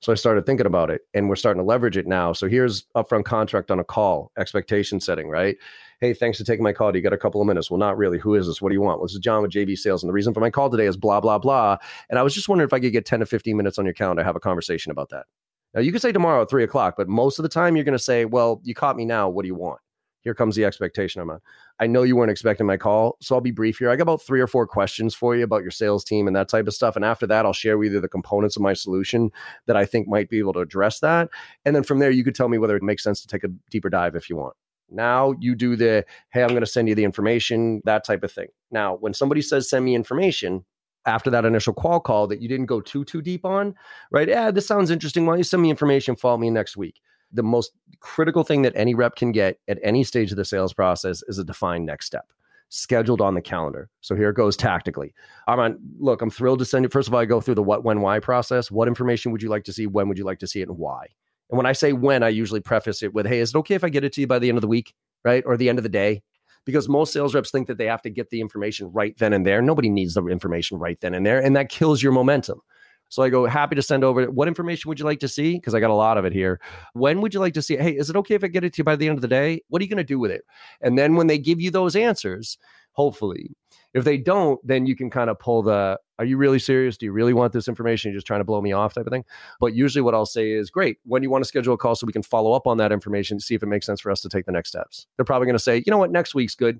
So 0.00 0.12
I 0.12 0.16
started 0.16 0.46
thinking 0.46 0.66
about 0.66 0.90
it, 0.90 1.02
and 1.12 1.28
we're 1.28 1.36
starting 1.36 1.62
to 1.62 1.66
leverage 1.66 1.96
it 1.96 2.06
now. 2.06 2.32
So 2.32 2.48
here's 2.48 2.86
upfront 2.96 3.24
contract 3.24 3.70
on 3.70 3.78
a 3.78 3.84
call, 3.84 4.32
expectation 4.36 4.98
setting, 4.98 5.28
right? 5.28 5.58
Hey, 6.00 6.14
thanks 6.14 6.38
for 6.38 6.44
taking 6.44 6.62
my 6.62 6.72
call. 6.72 6.92
Do 6.92 6.98
you 6.98 7.02
got 7.02 7.12
a 7.12 7.18
couple 7.18 7.42
of 7.42 7.46
minutes? 7.46 7.70
Well, 7.70 7.76
not 7.76 7.98
really. 7.98 8.18
Who 8.18 8.34
is 8.34 8.46
this? 8.46 8.62
What 8.62 8.70
do 8.70 8.74
you 8.74 8.80
want? 8.80 9.00
Well, 9.00 9.06
this 9.06 9.12
is 9.12 9.20
John 9.20 9.42
with 9.42 9.50
JB 9.50 9.76
Sales, 9.76 10.02
and 10.02 10.08
the 10.08 10.14
reason 10.14 10.32
for 10.32 10.40
my 10.40 10.48
call 10.48 10.70
today 10.70 10.86
is 10.86 10.96
blah 10.96 11.20
blah 11.20 11.38
blah. 11.38 11.76
And 12.08 12.18
I 12.18 12.22
was 12.22 12.34
just 12.34 12.48
wondering 12.48 12.66
if 12.66 12.72
I 12.72 12.80
could 12.80 12.92
get 12.92 13.04
10 13.04 13.20
to 13.20 13.26
15 13.26 13.54
minutes 13.54 13.78
on 13.78 13.84
your 13.84 13.92
calendar 13.92 14.24
have 14.24 14.34
a 14.34 14.40
conversation 14.40 14.90
about 14.90 15.10
that. 15.10 15.26
Now, 15.74 15.82
you 15.82 15.92
can 15.92 16.00
say 16.00 16.10
tomorrow 16.10 16.40
at 16.40 16.48
three 16.48 16.64
o'clock, 16.64 16.94
but 16.96 17.06
most 17.06 17.38
of 17.38 17.42
the 17.42 17.50
time 17.50 17.76
you're 17.76 17.84
going 17.84 17.92
to 17.92 18.02
say, 18.02 18.24
well, 18.24 18.62
you 18.64 18.74
caught 18.74 18.96
me 18.96 19.04
now. 19.04 19.28
What 19.28 19.42
do 19.42 19.48
you 19.48 19.54
want? 19.54 19.78
Here 20.22 20.34
comes 20.34 20.56
the 20.56 20.64
expectation 20.64 21.20
I'm 21.20 21.30
on. 21.30 21.40
I 21.78 21.86
know 21.86 22.02
you 22.02 22.16
weren't 22.16 22.30
expecting 22.30 22.66
my 22.66 22.78
call, 22.78 23.16
so 23.20 23.34
I'll 23.34 23.40
be 23.42 23.50
brief 23.50 23.78
here. 23.78 23.90
I 23.90 23.96
got 23.96 24.02
about 24.02 24.22
three 24.22 24.40
or 24.40 24.46
four 24.46 24.66
questions 24.66 25.14
for 25.14 25.36
you 25.36 25.44
about 25.44 25.62
your 25.62 25.70
sales 25.70 26.02
team 26.02 26.26
and 26.26 26.34
that 26.34 26.48
type 26.48 26.66
of 26.66 26.74
stuff. 26.74 26.96
And 26.96 27.04
after 27.04 27.26
that, 27.26 27.44
I'll 27.44 27.52
share 27.52 27.76
with 27.76 27.92
you 27.92 28.00
the 28.00 28.08
components 28.08 28.56
of 28.56 28.62
my 28.62 28.72
solution 28.72 29.30
that 29.66 29.76
I 29.76 29.84
think 29.84 30.08
might 30.08 30.30
be 30.30 30.38
able 30.38 30.54
to 30.54 30.60
address 30.60 31.00
that. 31.00 31.28
And 31.66 31.76
then 31.76 31.82
from 31.82 31.98
there, 31.98 32.10
you 32.10 32.24
could 32.24 32.34
tell 32.34 32.48
me 32.48 32.58
whether 32.58 32.76
it 32.76 32.82
makes 32.82 33.02
sense 33.02 33.20
to 33.20 33.28
take 33.28 33.44
a 33.44 33.48
deeper 33.70 33.90
dive 33.90 34.14
if 34.14 34.30
you 34.30 34.36
want. 34.36 34.54
Now 34.90 35.34
you 35.40 35.54
do 35.54 35.76
the, 35.76 36.04
hey, 36.32 36.42
I'm 36.42 36.50
going 36.50 36.60
to 36.60 36.66
send 36.66 36.88
you 36.88 36.94
the 36.94 37.04
information, 37.04 37.82
that 37.84 38.04
type 38.04 38.22
of 38.22 38.32
thing. 38.32 38.48
Now, 38.70 38.96
when 38.96 39.14
somebody 39.14 39.42
says 39.42 39.68
send 39.68 39.84
me 39.84 39.94
information, 39.94 40.64
after 41.06 41.30
that 41.30 41.44
initial 41.44 41.72
qual 41.72 42.00
call 42.00 42.26
that 42.26 42.42
you 42.42 42.48
didn't 42.48 42.66
go 42.66 42.80
too 42.80 43.04
too 43.04 43.22
deep 43.22 43.44
on, 43.44 43.74
right? 44.10 44.28
Yeah, 44.28 44.50
this 44.50 44.66
sounds 44.66 44.90
interesting. 44.90 45.24
Why 45.24 45.32
don't 45.32 45.38
you 45.38 45.44
send 45.44 45.62
me 45.62 45.70
information? 45.70 46.14
Follow 46.14 46.36
me 46.36 46.50
next 46.50 46.76
week. 46.76 47.00
The 47.32 47.42
most 47.42 47.72
critical 48.00 48.44
thing 48.44 48.62
that 48.62 48.74
any 48.76 48.94
rep 48.94 49.16
can 49.16 49.32
get 49.32 49.58
at 49.68 49.78
any 49.82 50.04
stage 50.04 50.30
of 50.30 50.36
the 50.36 50.44
sales 50.44 50.74
process 50.74 51.22
is 51.28 51.38
a 51.38 51.44
defined 51.44 51.86
next 51.86 52.06
step 52.06 52.26
scheduled 52.70 53.20
on 53.20 53.34
the 53.34 53.42
calendar. 53.42 53.90
So 54.00 54.14
here 54.14 54.30
it 54.30 54.36
goes 54.36 54.56
tactically. 54.56 55.12
I'm 55.48 55.58
on, 55.58 55.78
look, 55.98 56.22
I'm 56.22 56.30
thrilled 56.30 56.60
to 56.60 56.64
send 56.64 56.84
you. 56.84 56.88
First 56.88 57.08
of 57.08 57.14
all, 57.14 57.20
I 57.20 57.24
go 57.24 57.40
through 57.40 57.56
the 57.56 57.62
what, 57.62 57.82
when, 57.82 58.00
why 58.00 58.20
process. 58.20 58.70
What 58.70 58.88
information 58.88 59.32
would 59.32 59.42
you 59.42 59.48
like 59.48 59.64
to 59.64 59.72
see? 59.72 59.86
When 59.86 60.08
would 60.08 60.18
you 60.18 60.24
like 60.24 60.38
to 60.38 60.46
see 60.46 60.60
it 60.60 60.68
and 60.68 60.78
why? 60.78 61.08
And 61.50 61.56
when 61.56 61.66
I 61.66 61.72
say 61.72 61.92
when, 61.92 62.22
I 62.22 62.28
usually 62.28 62.60
preface 62.60 63.02
it 63.02 63.12
with, 63.12 63.26
hey, 63.26 63.40
is 63.40 63.50
it 63.50 63.58
okay 63.58 63.74
if 63.74 63.84
I 63.84 63.88
get 63.88 64.04
it 64.04 64.12
to 64.14 64.20
you 64.20 64.26
by 64.26 64.38
the 64.38 64.48
end 64.48 64.58
of 64.58 64.62
the 64.62 64.68
week? 64.68 64.94
Right. 65.24 65.42
Or 65.44 65.56
the 65.56 65.68
end 65.68 65.78
of 65.78 65.82
the 65.82 65.90
day? 65.90 66.22
because 66.64 66.88
most 66.88 67.12
sales 67.12 67.34
reps 67.34 67.50
think 67.50 67.66
that 67.68 67.78
they 67.78 67.86
have 67.86 68.02
to 68.02 68.10
get 68.10 68.30
the 68.30 68.40
information 68.40 68.90
right 68.92 69.16
then 69.18 69.32
and 69.32 69.46
there. 69.46 69.62
Nobody 69.62 69.88
needs 69.88 70.14
the 70.14 70.24
information 70.26 70.78
right 70.78 71.00
then 71.00 71.14
and 71.14 71.24
there, 71.24 71.40
and 71.40 71.56
that 71.56 71.68
kills 71.68 72.02
your 72.02 72.12
momentum. 72.12 72.60
So 73.08 73.24
I 73.24 73.28
go, 73.28 73.44
happy 73.44 73.74
to 73.74 73.82
send 73.82 74.04
over. 74.04 74.30
What 74.30 74.46
information 74.46 74.88
would 74.88 75.00
you 75.00 75.04
like 75.04 75.18
to 75.20 75.28
see? 75.28 75.54
Because 75.54 75.74
I 75.74 75.80
got 75.80 75.90
a 75.90 75.94
lot 75.94 76.16
of 76.16 76.24
it 76.24 76.32
here. 76.32 76.60
When 76.92 77.20
would 77.20 77.34
you 77.34 77.40
like 77.40 77.54
to 77.54 77.62
see 77.62 77.74
it? 77.74 77.80
Hey, 77.80 77.96
is 77.96 78.08
it 78.08 78.14
okay 78.16 78.36
if 78.36 78.44
I 78.44 78.46
get 78.46 78.62
it 78.62 78.72
to 78.74 78.78
you 78.78 78.84
by 78.84 78.94
the 78.94 79.08
end 79.08 79.18
of 79.18 79.22
the 79.22 79.28
day? 79.28 79.62
What 79.68 79.82
are 79.82 79.84
you 79.84 79.90
going 79.90 79.96
to 79.96 80.04
do 80.04 80.20
with 80.20 80.30
it? 80.30 80.42
And 80.80 80.96
then 80.96 81.16
when 81.16 81.26
they 81.26 81.36
give 81.36 81.60
you 81.60 81.72
those 81.72 81.96
answers, 81.96 82.56
hopefully, 83.00 83.56
if 83.94 84.04
they 84.04 84.18
don't, 84.18 84.60
then 84.66 84.84
you 84.84 84.94
can 84.94 85.08
kind 85.08 85.30
of 85.30 85.38
pull 85.38 85.62
the, 85.62 85.98
are 86.18 86.24
you 86.26 86.36
really 86.36 86.58
serious? 86.58 86.98
Do 86.98 87.06
you 87.06 87.12
really 87.12 87.32
want 87.32 87.54
this 87.54 87.66
information? 87.66 88.10
You're 88.10 88.18
just 88.18 88.26
trying 88.26 88.40
to 88.40 88.44
blow 88.44 88.60
me 88.60 88.72
off 88.72 88.92
type 88.92 89.06
of 89.06 89.10
thing. 89.10 89.24
But 89.58 89.72
usually 89.74 90.02
what 90.02 90.14
I'll 90.14 90.26
say 90.26 90.52
is, 90.52 90.68
great, 90.68 90.98
when 91.04 91.22
you 91.22 91.30
want 91.30 91.42
to 91.42 91.48
schedule 91.48 91.72
a 91.72 91.78
call 91.78 91.94
so 91.94 92.06
we 92.06 92.12
can 92.12 92.22
follow 92.22 92.52
up 92.52 92.66
on 92.66 92.76
that 92.76 92.92
information, 92.92 93.40
see 93.40 93.54
if 93.54 93.62
it 93.62 93.66
makes 93.66 93.86
sense 93.86 94.00
for 94.02 94.10
us 94.10 94.20
to 94.20 94.28
take 94.28 94.44
the 94.44 94.52
next 94.52 94.68
steps. 94.68 95.06
They're 95.16 95.24
probably 95.24 95.46
going 95.46 95.54
to 95.54 95.58
say, 95.58 95.78
you 95.78 95.90
know 95.90 95.96
what, 95.96 96.10
next 96.10 96.34
week's 96.34 96.54
good. 96.54 96.78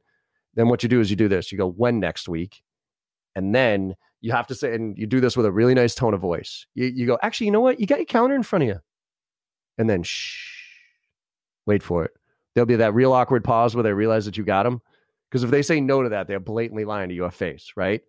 Then 0.57 0.69
what 0.69 0.83
you 0.83 0.91
do 0.91 1.01
is 1.01 1.09
you 1.09 1.17
do 1.17 1.27
this. 1.27 1.51
You 1.51 1.57
go, 1.57 1.71
when 1.71 2.01
next 2.01 2.29
week? 2.29 2.63
And 3.35 3.55
then 3.55 3.97
you 4.21 4.33
have 4.33 4.47
to 4.49 4.55
say, 4.55 4.75
and 4.75 4.99
you 4.99 5.07
do 5.07 5.21
this 5.21 5.39
with 5.39 5.47
a 5.47 5.53
really 5.53 5.75
nice 5.75 5.95
tone 5.95 6.13
of 6.13 6.21
voice. 6.21 6.67
You, 6.75 6.85
you 6.87 7.07
go, 7.07 7.19
actually, 7.23 7.47
you 7.47 7.53
know 7.53 7.63
what? 7.63 7.81
You 7.81 7.87
got 7.87 7.99
your 7.99 8.05
calendar 8.05 8.37
in 8.37 8.43
front 8.43 8.65
of 8.65 8.69
you. 8.69 8.81
And 9.79 9.89
then 9.89 10.03
shh, 10.03 10.69
wait 11.65 11.83
for 11.83 12.05
it. 12.05 12.11
There'll 12.55 12.67
be 12.67 12.77
that 12.77 12.95
real 12.95 13.15
awkward 13.15 13.43
pause 13.43 13.75
where 13.75 13.85
they 13.85 13.93
realize 13.95 14.27
that 14.27 14.37
you 14.37 14.45
got 14.45 14.65
them 14.65 14.83
Because 15.31 15.45
if 15.45 15.51
they 15.51 15.63
say 15.63 15.81
no 15.81 16.03
to 16.03 16.09
that, 16.09 16.27
they're 16.27 16.41
blatantly 16.41 16.85
lying 16.85 17.09
to 17.09 17.15
your 17.15 17.31
face, 17.31 17.73
right? 17.77 18.03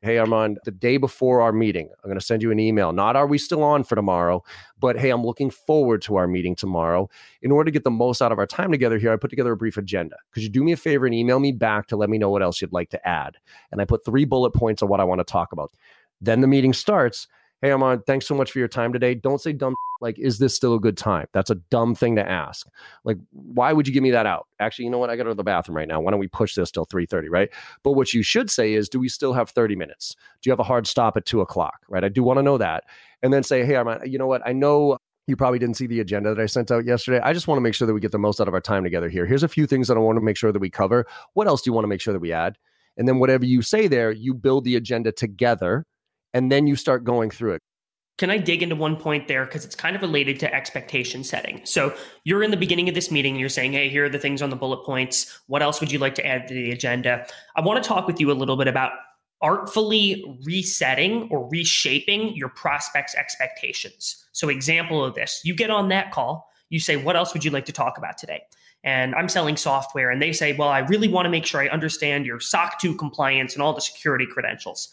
Hey, 0.00 0.16
Armand, 0.18 0.60
the 0.64 0.70
day 0.70 0.96
before 0.96 1.40
our 1.40 1.50
meeting, 1.50 1.88
I'm 1.88 2.08
going 2.08 2.20
to 2.20 2.24
send 2.24 2.40
you 2.40 2.52
an 2.52 2.60
email. 2.60 2.92
Not 2.92 3.16
are 3.16 3.26
we 3.26 3.36
still 3.36 3.64
on 3.64 3.82
for 3.82 3.96
tomorrow, 3.96 4.44
but 4.78 4.96
hey, 4.96 5.10
I'm 5.10 5.24
looking 5.24 5.50
forward 5.50 6.02
to 6.02 6.14
our 6.14 6.28
meeting 6.28 6.54
tomorrow. 6.54 7.10
In 7.42 7.50
order 7.50 7.64
to 7.64 7.72
get 7.72 7.82
the 7.82 7.90
most 7.90 8.22
out 8.22 8.30
of 8.30 8.38
our 8.38 8.46
time 8.46 8.70
together 8.70 8.96
here, 8.96 9.12
I 9.12 9.16
put 9.16 9.30
together 9.30 9.50
a 9.50 9.56
brief 9.56 9.76
agenda. 9.76 10.14
Could 10.30 10.44
you 10.44 10.48
do 10.50 10.62
me 10.62 10.70
a 10.70 10.76
favor 10.76 11.04
and 11.06 11.14
email 11.14 11.40
me 11.40 11.50
back 11.50 11.88
to 11.88 11.96
let 11.96 12.10
me 12.10 12.16
know 12.16 12.30
what 12.30 12.44
else 12.44 12.60
you'd 12.60 12.72
like 12.72 12.90
to 12.90 13.08
add? 13.08 13.38
And 13.72 13.80
I 13.80 13.84
put 13.84 14.04
three 14.04 14.24
bullet 14.24 14.52
points 14.52 14.84
on 14.84 14.88
what 14.88 15.00
I 15.00 15.04
want 15.04 15.18
to 15.18 15.24
talk 15.24 15.50
about. 15.50 15.72
Then 16.20 16.42
the 16.42 16.46
meeting 16.46 16.72
starts. 16.72 17.26
Hey, 17.60 17.70
Armand, 17.70 18.02
thanks 18.06 18.26
so 18.26 18.34
much 18.34 18.52
for 18.52 18.58
your 18.58 18.68
time 18.68 18.92
today. 18.92 19.14
Don't 19.14 19.40
say 19.40 19.52
dumb 19.52 19.74
like 20.00 20.18
is 20.18 20.38
this 20.38 20.54
still 20.54 20.74
a 20.74 20.80
good 20.80 20.96
time 20.96 21.26
that's 21.32 21.50
a 21.50 21.54
dumb 21.70 21.94
thing 21.94 22.16
to 22.16 22.28
ask 22.28 22.66
like 23.04 23.16
why 23.32 23.72
would 23.72 23.86
you 23.86 23.92
give 23.92 24.02
me 24.02 24.10
that 24.10 24.26
out 24.26 24.46
actually 24.60 24.84
you 24.84 24.90
know 24.90 24.98
what 24.98 25.10
i 25.10 25.16
got 25.16 25.24
to 25.24 25.28
go 25.28 25.30
to 25.30 25.36
the 25.36 25.44
bathroom 25.44 25.76
right 25.76 25.88
now 25.88 26.00
why 26.00 26.10
don't 26.10 26.20
we 26.20 26.28
push 26.28 26.54
this 26.54 26.70
till 26.70 26.86
3.30 26.86 27.26
right 27.30 27.50
but 27.82 27.92
what 27.92 28.12
you 28.12 28.22
should 28.22 28.50
say 28.50 28.74
is 28.74 28.88
do 28.88 28.98
we 28.98 29.08
still 29.08 29.32
have 29.32 29.50
30 29.50 29.76
minutes 29.76 30.14
do 30.40 30.48
you 30.48 30.52
have 30.52 30.60
a 30.60 30.64
hard 30.64 30.86
stop 30.86 31.16
at 31.16 31.26
2 31.26 31.40
o'clock 31.40 31.80
right 31.88 32.04
i 32.04 32.08
do 32.08 32.22
want 32.22 32.38
to 32.38 32.42
know 32.42 32.58
that 32.58 32.84
and 33.22 33.32
then 33.32 33.42
say 33.42 33.64
hey 33.64 33.74
Armand, 33.74 34.10
you 34.10 34.18
know 34.18 34.26
what 34.26 34.42
i 34.46 34.52
know 34.52 34.96
you 35.26 35.36
probably 35.36 35.58
didn't 35.58 35.76
see 35.76 35.86
the 35.86 36.00
agenda 36.00 36.34
that 36.34 36.40
I 36.40 36.46
sent 36.46 36.70
out 36.70 36.86
yesterday. 36.86 37.20
I 37.22 37.34
just 37.34 37.46
want 37.46 37.58
to 37.58 37.60
make 37.60 37.74
sure 37.74 37.86
that 37.86 37.92
we 37.92 38.00
get 38.00 38.12
the 38.12 38.18
most 38.18 38.40
out 38.40 38.48
of 38.48 38.54
our 38.54 38.62
time 38.62 38.82
together 38.82 39.10
here. 39.10 39.26
Here's 39.26 39.42
a 39.42 39.48
few 39.48 39.66
things 39.66 39.86
that 39.88 39.98
I 39.98 40.00
want 40.00 40.16
to 40.16 40.22
make 40.22 40.38
sure 40.38 40.52
that 40.52 40.58
we 40.58 40.70
cover. 40.70 41.04
What 41.34 41.46
else 41.46 41.60
do 41.60 41.68
you 41.68 41.74
want 41.74 41.84
to 41.84 41.88
make 41.88 42.00
sure 42.00 42.14
that 42.14 42.20
we 42.20 42.32
add? 42.32 42.56
And 42.96 43.06
then 43.06 43.18
whatever 43.18 43.44
you 43.44 43.60
say 43.60 43.88
there, 43.88 44.10
you 44.10 44.32
build 44.32 44.64
the 44.64 44.74
agenda 44.74 45.12
together 45.12 45.84
and 46.34 46.50
then 46.50 46.66
you 46.66 46.76
start 46.76 47.04
going 47.04 47.30
through 47.30 47.54
it. 47.54 47.62
Can 48.18 48.30
I 48.30 48.38
dig 48.38 48.64
into 48.64 48.74
one 48.74 48.96
point 48.96 49.28
there? 49.28 49.44
Because 49.44 49.64
it's 49.64 49.76
kind 49.76 49.94
of 49.94 50.02
related 50.02 50.40
to 50.40 50.52
expectation 50.52 51.22
setting. 51.22 51.60
So 51.64 51.94
you're 52.24 52.42
in 52.42 52.50
the 52.50 52.56
beginning 52.56 52.88
of 52.88 52.96
this 52.96 53.12
meeting 53.12 53.34
and 53.34 53.40
you're 53.40 53.48
saying, 53.48 53.74
hey, 53.74 53.88
here 53.88 54.06
are 54.06 54.08
the 54.08 54.18
things 54.18 54.42
on 54.42 54.50
the 54.50 54.56
bullet 54.56 54.84
points. 54.84 55.40
What 55.46 55.62
else 55.62 55.80
would 55.80 55.92
you 55.92 56.00
like 56.00 56.16
to 56.16 56.26
add 56.26 56.48
to 56.48 56.54
the 56.54 56.72
agenda? 56.72 57.26
I 57.54 57.60
want 57.60 57.80
to 57.80 57.88
talk 57.88 58.08
with 58.08 58.18
you 58.18 58.32
a 58.32 58.34
little 58.34 58.56
bit 58.56 58.66
about 58.66 58.90
artfully 59.40 60.24
resetting 60.44 61.28
or 61.30 61.48
reshaping 61.48 62.34
your 62.34 62.48
prospects' 62.48 63.14
expectations. 63.14 64.24
So, 64.32 64.48
example 64.48 65.04
of 65.04 65.14
this 65.14 65.40
you 65.44 65.54
get 65.54 65.70
on 65.70 65.88
that 65.88 66.10
call, 66.10 66.50
you 66.70 66.80
say, 66.80 66.96
What 66.96 67.16
else 67.16 67.32
would 67.32 67.44
you 67.44 67.50
like 67.50 67.66
to 67.66 67.72
talk 67.72 67.98
about 67.98 68.18
today? 68.18 68.42
And 68.84 69.14
I'm 69.14 69.28
selling 69.28 69.56
software, 69.56 70.10
and 70.10 70.22
they 70.22 70.32
say, 70.32 70.54
Well, 70.54 70.68
I 70.68 70.80
really 70.80 71.08
want 71.08 71.26
to 71.26 71.30
make 71.30 71.46
sure 71.46 71.60
I 71.60 71.68
understand 71.68 72.26
your 72.26 72.40
SOC 72.40 72.80
2 72.80 72.94
compliance 72.96 73.54
and 73.54 73.62
all 73.62 73.72
the 73.72 73.80
security 73.80 74.26
credentials. 74.26 74.88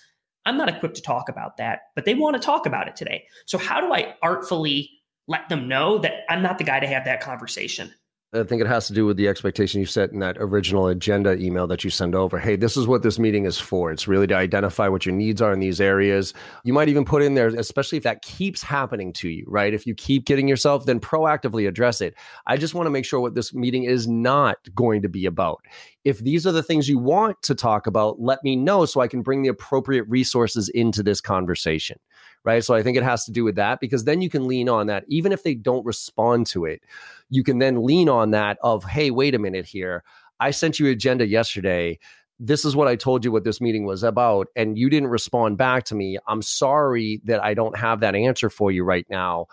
I'm 0.46 0.58
not 0.58 0.70
equipped 0.70 0.96
to 0.96 1.02
talk 1.02 1.30
about 1.30 1.58
that, 1.58 1.80
but 1.96 2.06
they 2.06 2.14
want 2.14 2.36
to 2.36 2.40
talk 2.40 2.66
about 2.66 2.88
it 2.88 2.96
today. 2.96 3.26
So, 3.46 3.58
how 3.58 3.82
do 3.82 3.94
I 3.94 4.16
artfully 4.22 4.92
let 5.28 5.50
them 5.50 5.68
know 5.68 5.98
that 6.00 6.24
I'm 6.30 6.42
not 6.42 6.58
the 6.58 6.64
guy 6.64 6.80
to 6.80 6.88
have 6.88 7.06
that 7.06 7.22
conversation? 7.22 7.94
I 8.36 8.44
think 8.44 8.62
it 8.62 8.68
has 8.68 8.88
to 8.88 8.94
do 8.94 9.06
with 9.06 9.16
the 9.16 9.28
expectation 9.28 9.80
you 9.80 9.86
set 9.86 10.12
in 10.12 10.20
that 10.20 10.38
original 10.40 10.88
agenda 10.88 11.34
email 11.36 11.68
that 11.68 11.84
you 11.84 11.90
send 11.90 12.16
over. 12.16 12.38
Hey, 12.38 12.56
this 12.56 12.76
is 12.76 12.88
what 12.88 13.02
this 13.02 13.18
meeting 13.18 13.46
is 13.46 13.58
for. 13.58 13.92
It's 13.92 14.08
really 14.08 14.28
to 14.28 14.36
identify 14.36 14.88
what 14.90 15.06
your 15.06 15.16
needs 15.16 15.42
are 15.42 15.54
in 15.54 15.60
these 15.60 15.80
areas. 15.80 16.34
You 16.64 16.74
might 16.74 16.90
even 16.90 17.06
put 17.06 17.22
in 17.22 17.36
there, 17.36 17.48
especially 17.48 17.98
if 17.98 18.04
that 18.04 18.22
keeps 18.22 18.62
happening 18.62 19.14
to 19.14 19.30
you, 19.30 19.46
right? 19.48 19.74
If 19.74 19.88
you 19.88 19.96
keep 19.96 20.26
getting 20.26 20.48
yourself, 20.48 20.86
then 20.86 21.00
proactively 21.00 21.68
address 21.68 22.02
it. 22.02 22.16
I 22.46 22.58
just 22.58 22.74
want 22.74 22.88
to 22.88 22.92
make 22.92 23.06
sure 23.06 23.20
what 23.20 23.36
this 23.36 23.54
meeting 23.54 23.84
is 23.84 24.08
not 24.08 24.58
going 24.76 25.02
to 25.04 25.10
be 25.10 25.26
about. 25.26 25.64
If 26.04 26.20
these 26.20 26.46
are 26.46 26.52
the 26.52 26.64
things 26.64 26.90
you 26.90 27.00
want 27.00 27.42
to 27.44 27.56
talk 27.56 27.88
about, 27.88 28.20
let 28.20 28.44
me 28.44 28.56
know 28.56 28.86
so 28.86 29.00
I 29.00 29.08
can 29.08 29.22
bring 29.22 29.42
the 29.44 29.50
appropriate 29.50 30.04
resources 30.08 30.70
into 30.70 31.02
this 31.02 31.22
conversation 31.22 32.00
right? 32.46 32.64
So 32.64 32.76
I 32.76 32.84
think 32.84 32.96
it 32.96 33.04
has 33.04 33.26
to 33.26 33.32
do 33.32 33.44
with 33.44 33.56
that 33.56 33.80
because 33.80 34.06
then 34.06 34.22
you 34.22 34.30
can 34.30 34.48
lean 34.48 34.70
on 34.70 34.88
that. 34.88 35.04
Even 35.08 35.32
if 35.32 35.44
they 35.44 35.56
don't 35.56 35.86
respond 35.86 36.48
to 36.48 36.66
it, 36.66 36.84
you 37.30 37.44
can 37.44 37.58
then 37.60 37.84
lean 37.84 38.08
on 38.08 38.32
that 38.32 38.58
of, 38.62 38.84
hey, 38.86 39.12
wait 39.12 39.36
a 39.36 39.40
minute 39.40 39.66
here. 39.66 40.04
I 40.40 40.52
sent 40.52 40.80
you 40.80 40.88
agenda 40.88 41.26
yesterday. 41.26 42.00
This 42.40 42.66
is 42.66 42.76
what 42.76 42.88
I 42.88 42.96
told 42.96 43.26
you 43.26 43.32
what 43.32 43.46
this 43.46 43.62
meeting 43.62 43.86
was 43.86 44.04
about, 44.04 44.48
and 44.56 44.78
you 44.78 44.90
didn't 44.90 45.08
respond 45.08 45.58
back 45.58 45.86
to 45.86 45.96
me. 45.96 46.18
I'm 46.28 46.42
sorry 46.42 47.22
that 47.24 47.42
I 47.42 47.54
don't 47.54 47.78
have 47.78 48.02
that 48.02 48.14
answer 48.14 48.50
for 48.50 48.72
you 48.72 48.84
right 48.84 49.08
now. 49.10 49.48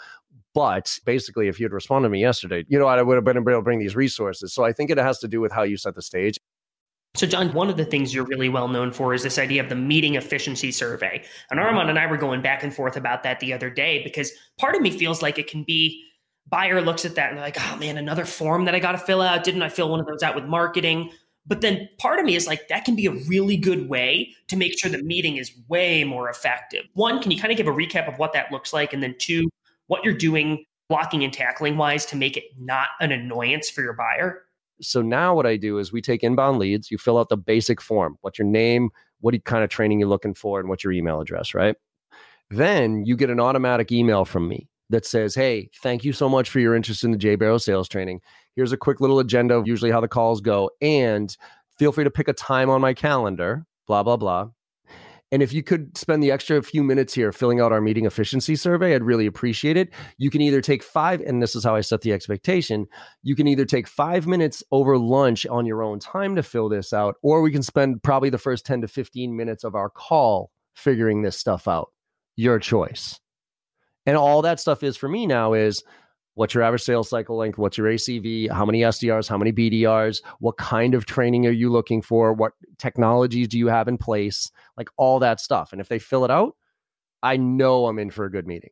But 0.55 0.99
basically, 1.07 1.49
if 1.49 1.59
you'd 1.59 1.73
responded 1.73 2.09
to 2.09 2.13
me 2.13 2.21
yesterday, 2.21 2.65
you 2.69 2.79
know, 2.79 2.85
what 2.85 2.99
I 2.99 3.03
would 3.03 3.15
have 3.15 3.25
been 3.25 3.39
able 3.39 3.53
to 3.53 3.63
bring 3.63 3.79
these 3.79 3.97
resources. 3.97 4.53
So 4.53 4.65
I 4.65 4.73
think 4.73 4.91
it 4.91 4.99
has 4.99 5.19
to 5.21 5.29
do 5.29 5.41
with 5.41 5.53
how 5.53 5.63
you 5.63 5.77
set 5.77 5.95
the 5.95 6.03
stage. 6.03 6.39
So, 7.15 7.27
John, 7.27 7.53
one 7.53 7.69
of 7.69 7.77
the 7.77 7.85
things 7.85 8.15
you're 8.15 8.25
really 8.25 8.49
well 8.49 8.69
known 8.69 8.91
for 8.91 9.13
is 9.13 9.23
this 9.23 9.39
idea 9.39 9.63
of 9.63 9.69
the 9.69 9.75
meeting 9.75 10.15
efficiency 10.15 10.73
survey. 10.73 11.23
And 11.51 11.61
Armand 11.61 11.91
and 11.91 11.99
I 11.99 12.07
were 12.07 12.17
going 12.17 12.41
back 12.41 12.63
and 12.63 12.75
forth 12.75 12.97
about 12.97 13.23
that 13.25 13.39
the 13.41 13.53
other 13.53 13.69
day 13.69 14.03
because 14.03 14.33
part 14.59 14.75
of 14.75 14.81
me 14.81 14.91
feels 14.91 15.21
like 15.21 15.39
it 15.39 15.47
can 15.47 15.63
be 15.63 16.03
buyer 16.49 16.81
looks 16.81 17.05
at 17.05 17.15
that 17.15 17.29
and 17.29 17.39
they're 17.39 17.45
like, 17.45 17.59
oh 17.61 17.77
man, 17.77 17.99
another 17.99 18.25
form 18.25 18.65
that 18.65 18.75
I 18.75 18.79
got 18.79 18.93
to 18.93 18.99
fill 18.99 19.21
out. 19.21 19.45
Didn't 19.45 19.63
I 19.63 19.69
fill 19.69 19.91
one 19.91 20.01
of 20.01 20.07
those 20.07 20.23
out 20.23 20.35
with 20.35 20.45
marketing? 20.45 21.11
But 21.47 21.61
then 21.61 21.89
part 21.99 22.19
of 22.19 22.25
me 22.25 22.35
is 22.35 22.47
like, 22.47 22.69
that 22.69 22.85
can 22.85 22.95
be 22.95 23.07
a 23.07 23.13
really 23.27 23.57
good 23.57 23.89
way 23.89 24.33
to 24.49 24.57
make 24.57 24.79
sure 24.79 24.91
the 24.91 25.03
meeting 25.03 25.37
is 25.37 25.53
way 25.69 26.05
more 26.05 26.31
effective. 26.31 26.85
One, 26.95 27.21
can 27.21 27.31
you 27.31 27.39
kind 27.39 27.51
of 27.51 27.57
give 27.57 27.67
a 27.67 27.73
recap 27.73 28.09
of 28.09 28.19
what 28.19 28.33
that 28.33 28.53
looks 28.53 28.73
like? 28.73 28.93
And 28.93 29.03
then 29.03 29.17
two, 29.19 29.51
what 29.89 30.05
you're 30.05 30.15
doing 30.15 30.65
blocking 30.89 31.25
and 31.25 31.33
tackling 31.33 31.77
wise 31.77 32.07
to 32.07 32.17
make 32.17 32.37
it 32.37 32.45
not 32.59 32.89
an 33.01 33.13
annoyance 33.13 33.69
for 33.69 33.83
your 33.83 33.95
buyer? 33.95 34.45
So 34.83 35.01
now 35.03 35.35
what 35.35 35.47
I 35.47 35.57
do 35.57 35.79
is 35.79 35.93
we 35.93 36.03
take 36.03 36.23
inbound 36.23 36.59
leads, 36.59 36.91
you 36.91 36.99
fill 36.99 37.19
out 37.19 37.29
the 37.29 37.37
basic 37.37 37.81
form, 37.81 38.17
what's 38.21 38.39
your 38.39 38.49
name, 38.49 38.91
what 39.21 39.43
kind 39.45 39.65
of 39.65 39.71
training 39.71 40.01
you're 40.01 40.09
looking 40.09 40.35
for, 40.35 40.61
and 40.61 40.69
what's 40.69 40.85
your 40.85 40.93
email 40.93 41.21
address, 41.21 41.55
right? 41.55 41.77
Then 42.51 43.05
you 43.07 43.17
get 43.17 43.31
an 43.31 43.41
automatic 43.41 43.91
email 43.93 44.25
from 44.25 44.49
me 44.49 44.69
that 44.91 45.07
says, 45.07 45.35
Hey, 45.35 45.71
thank 45.83 46.05
you 46.05 46.13
so 46.13 46.29
much 46.29 46.51
for 46.51 46.61
your 46.61 46.75
interest 46.75 47.03
in 47.05 47.11
the 47.11 47.17
J 47.17 47.37
Barrow 47.37 47.59
sales 47.59 47.89
training. 47.89 48.21
Here's 48.55 48.73
a 48.73 48.77
quick 48.77 49.01
little 49.01 49.19
agenda 49.19 49.55
of 49.55 49.67
usually 49.67 49.91
how 49.91 50.01
the 50.01 50.09
calls 50.09 50.41
go. 50.41 50.71
And 50.81 51.35
feel 51.79 51.93
free 51.93 52.05
to 52.05 52.11
pick 52.11 52.29
a 52.29 52.35
time 52.35 52.69
on 52.69 52.81
my 52.81 52.93
calendar, 52.93 53.65
blah, 53.87 54.03
blah, 54.03 54.17
blah. 54.17 54.51
And 55.33 55.43
if 55.43 55.55
you 55.55 55.63
could 55.63 55.97
spend 55.97 56.23
the 56.23 56.31
extra 56.31 56.63
few 56.63 56.83
minutes 56.83 57.15
here 57.15 57.33
filling 57.33 57.59
out 57.59 57.73
our 57.73 57.81
meeting 57.81 58.05
efficiency 58.05 58.55
survey, 58.55 58.95
I'd 58.95 59.03
really 59.03 59.25
appreciate 59.25 59.79
it. 59.79 59.89
You 60.19 60.29
can 60.29 60.43
either 60.43 60.61
take 60.61 60.83
five, 60.83 61.23
and 61.23 61.43
this 61.43 61.57
is 61.57 61.65
how 61.65 61.75
I 61.75 61.81
set 61.81 62.03
the 62.03 62.13
expectation. 62.13 62.87
You 63.23 63.35
can 63.35 63.49
either 63.49 63.65
take 63.65 63.89
five 63.89 64.27
minutes 64.27 64.63
over 64.71 64.99
lunch 64.99 65.47
on 65.47 65.65
your 65.65 65.83
own 65.83 65.99
time 65.99 66.37
to 66.37 66.43
fill 66.43 66.69
this 66.69 66.93
out, 66.93 67.17
or 67.23 67.41
we 67.41 67.51
can 67.51 67.63
spend 67.63 68.03
probably 68.03 68.29
the 68.29 68.37
first 68.37 68.67
10 68.67 68.83
to 68.83 68.89
15 68.89 69.35
minutes 69.35 69.65
of 69.65 69.75
our 69.75 69.89
call 69.89 70.51
figuring 70.75 71.23
this 71.23 71.39
stuff 71.39 71.67
out. 71.67 71.91
Your 72.37 72.59
choice. 72.59 73.19
And 74.05 74.17
all 74.17 74.43
that 74.43 74.61
stuff 74.61 74.83
is 74.83 74.97
for 74.97 75.09
me 75.09 75.27
now 75.27 75.55
is 75.55 75.83
What's 76.35 76.55
your 76.55 76.63
average 76.63 76.83
sales 76.83 77.11
cycle 77.11 77.37
length? 77.37 77.59
What's 77.59 77.77
your 77.77 77.89
ACV? 77.89 78.51
How 78.51 78.65
many 78.65 78.81
SDRs? 78.81 79.29
How 79.29 79.37
many 79.37 79.53
BDRs? 79.53 80.23
What 80.39 80.57
kind 80.57 80.95
of 80.95 81.05
training 81.05 81.47
are 81.47 81.51
you 81.51 81.71
looking 81.71 82.01
for? 82.01 82.33
What 82.33 82.53
technologies 82.79 83.49
do 83.49 83.59
you 83.59 83.67
have 83.67 83.87
in 83.87 83.99
place? 83.99 84.51
Like 84.77 84.89
all 84.97 85.19
that 85.19 85.41
stuff. 85.41 85.73
And 85.73 85.81
if 85.81 85.89
they 85.89 85.99
fill 85.99 86.25
it 86.25 86.31
out, 86.31 86.57
I 87.23 87.37
know 87.37 87.87
I'm 87.87 87.99
in 87.99 88.11
for 88.11 88.25
a 88.25 88.31
good 88.31 88.47
meeting. 88.47 88.71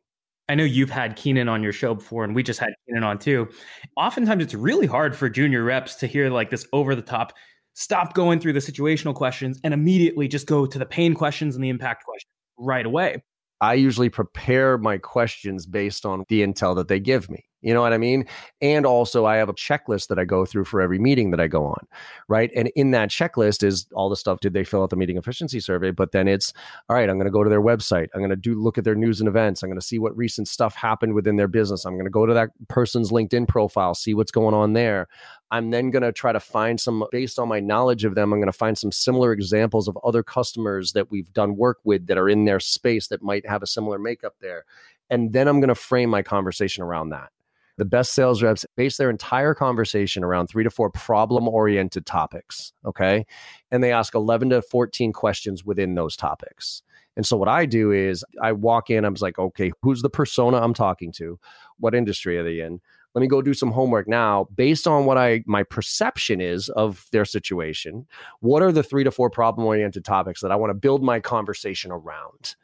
I 0.49 0.55
know 0.55 0.63
you've 0.63 0.89
had 0.89 1.15
Keenan 1.15 1.47
on 1.47 1.63
your 1.63 1.71
show 1.71 1.93
before, 1.93 2.25
and 2.25 2.35
we 2.35 2.43
just 2.43 2.59
had 2.59 2.73
Keenan 2.85 3.03
on 3.03 3.19
too. 3.19 3.47
Oftentimes, 3.95 4.43
it's 4.43 4.53
really 4.53 4.87
hard 4.87 5.15
for 5.15 5.29
junior 5.29 5.63
reps 5.63 5.95
to 5.95 6.07
hear 6.07 6.29
like 6.29 6.49
this 6.49 6.67
over 6.73 6.93
the 6.93 7.01
top, 7.01 7.31
stop 7.73 8.13
going 8.13 8.39
through 8.39 8.53
the 8.53 8.59
situational 8.59 9.15
questions 9.15 9.61
and 9.63 9.73
immediately 9.73 10.27
just 10.27 10.47
go 10.47 10.65
to 10.65 10.77
the 10.77 10.85
pain 10.85 11.13
questions 11.13 11.55
and 11.55 11.63
the 11.63 11.69
impact 11.69 12.03
questions 12.03 12.33
right 12.57 12.85
away. 12.85 13.23
I 13.61 13.75
usually 13.75 14.09
prepare 14.09 14.77
my 14.77 14.97
questions 14.97 15.65
based 15.65 16.05
on 16.05 16.25
the 16.27 16.41
intel 16.41 16.75
that 16.75 16.87
they 16.87 16.99
give 16.99 17.29
me. 17.29 17.45
You 17.61 17.75
know 17.75 17.81
what 17.81 17.93
I 17.93 17.99
mean? 17.99 18.25
And 18.59 18.87
also, 18.87 19.25
I 19.25 19.35
have 19.35 19.49
a 19.49 19.53
checklist 19.53 20.07
that 20.07 20.17
I 20.17 20.25
go 20.25 20.45
through 20.45 20.65
for 20.65 20.81
every 20.81 20.97
meeting 20.97 21.29
that 21.29 21.39
I 21.39 21.47
go 21.47 21.65
on, 21.65 21.87
right? 22.27 22.49
And 22.55 22.71
in 22.75 22.89
that 22.91 23.09
checklist 23.09 23.61
is 23.61 23.85
all 23.93 24.09
the 24.09 24.15
stuff. 24.15 24.39
Did 24.39 24.53
they 24.53 24.63
fill 24.63 24.81
out 24.81 24.89
the 24.89 24.95
meeting 24.95 25.17
efficiency 25.17 25.59
survey? 25.59 25.91
But 25.91 26.11
then 26.11 26.27
it's 26.27 26.53
all 26.89 26.95
right. 26.95 27.07
I'm 27.07 27.17
going 27.17 27.25
to 27.25 27.31
go 27.31 27.43
to 27.43 27.51
their 27.51 27.61
website. 27.61 28.07
I'm 28.15 28.21
going 28.21 28.31
to 28.31 28.35
do 28.35 28.55
look 28.55 28.79
at 28.79 28.83
their 28.83 28.95
news 28.95 29.19
and 29.19 29.27
events. 29.27 29.61
I'm 29.61 29.69
going 29.69 29.79
to 29.79 29.85
see 29.85 29.99
what 29.99 30.17
recent 30.17 30.47
stuff 30.47 30.73
happened 30.73 31.13
within 31.13 31.35
their 31.35 31.47
business. 31.47 31.85
I'm 31.85 31.93
going 31.93 32.05
to 32.05 32.09
go 32.09 32.25
to 32.25 32.33
that 32.33 32.49
person's 32.67 33.11
LinkedIn 33.11 33.47
profile, 33.47 33.93
see 33.93 34.15
what's 34.15 34.31
going 34.31 34.55
on 34.55 34.73
there. 34.73 35.07
I'm 35.51 35.69
then 35.69 35.91
going 35.91 36.03
to 36.03 36.13
try 36.13 36.31
to 36.31 36.39
find 36.39 36.79
some, 36.79 37.03
based 37.11 37.37
on 37.37 37.49
my 37.49 37.59
knowledge 37.59 38.05
of 38.05 38.15
them, 38.15 38.31
I'm 38.31 38.39
going 38.39 38.51
to 38.51 38.57
find 38.57 38.77
some 38.77 38.91
similar 38.91 39.33
examples 39.33 39.89
of 39.89 39.97
other 40.03 40.23
customers 40.23 40.93
that 40.93 41.11
we've 41.11 41.31
done 41.33 41.57
work 41.57 41.79
with 41.83 42.07
that 42.07 42.17
are 42.17 42.29
in 42.29 42.45
their 42.45 42.61
space 42.61 43.07
that 43.07 43.21
might 43.21 43.45
have 43.45 43.61
a 43.61 43.67
similar 43.67 43.99
makeup 43.99 44.35
there. 44.39 44.63
And 45.09 45.33
then 45.33 45.49
I'm 45.49 45.59
going 45.59 45.67
to 45.67 45.75
frame 45.75 46.09
my 46.09 46.21
conversation 46.21 46.83
around 46.83 47.09
that. 47.09 47.31
The 47.77 47.85
best 47.85 48.13
sales 48.13 48.41
reps 48.41 48.65
base 48.77 48.97
their 48.97 49.09
entire 49.09 49.53
conversation 49.53 50.23
around 50.23 50.47
three 50.47 50.63
to 50.63 50.69
four 50.69 50.89
problem 50.89 51.47
oriented 51.47 52.05
topics. 52.05 52.71
Okay. 52.85 53.25
And 53.71 53.83
they 53.83 53.91
ask 53.91 54.15
11 54.15 54.51
to 54.51 54.61
14 54.61 55.11
questions 55.11 55.65
within 55.65 55.95
those 55.95 56.15
topics. 56.15 56.81
And 57.17 57.25
so 57.25 57.35
what 57.35 57.49
I 57.49 57.65
do 57.65 57.91
is 57.91 58.23
I 58.41 58.53
walk 58.53 58.89
in, 58.89 59.03
I'm 59.03 59.15
like, 59.19 59.37
okay, 59.37 59.71
who's 59.81 60.01
the 60.01 60.09
persona 60.09 60.61
I'm 60.61 60.73
talking 60.73 61.11
to? 61.13 61.39
What 61.77 61.93
industry 61.93 62.37
are 62.37 62.43
they 62.43 62.61
in? 62.61 62.79
Let 63.13 63.21
me 63.21 63.27
go 63.27 63.41
do 63.41 63.53
some 63.53 63.71
homework 63.71 64.07
now 64.07 64.47
based 64.55 64.87
on 64.87 65.05
what 65.05 65.17
i 65.17 65.43
my 65.45 65.63
perception 65.63 66.41
is 66.41 66.69
of 66.69 67.07
their 67.11 67.25
situation 67.25 68.05
what 68.39 68.61
are 68.61 68.71
the 68.71 68.83
three 68.83 69.03
to 69.03 69.11
four 69.11 69.29
problem 69.29 69.65
oriented 69.65 70.05
topics 70.05 70.41
that 70.41 70.51
i 70.51 70.55
want 70.55 70.69
to 70.69 70.75
build 70.75 71.03
my 71.03 71.19
conversation 71.19 71.91
around 71.91 72.55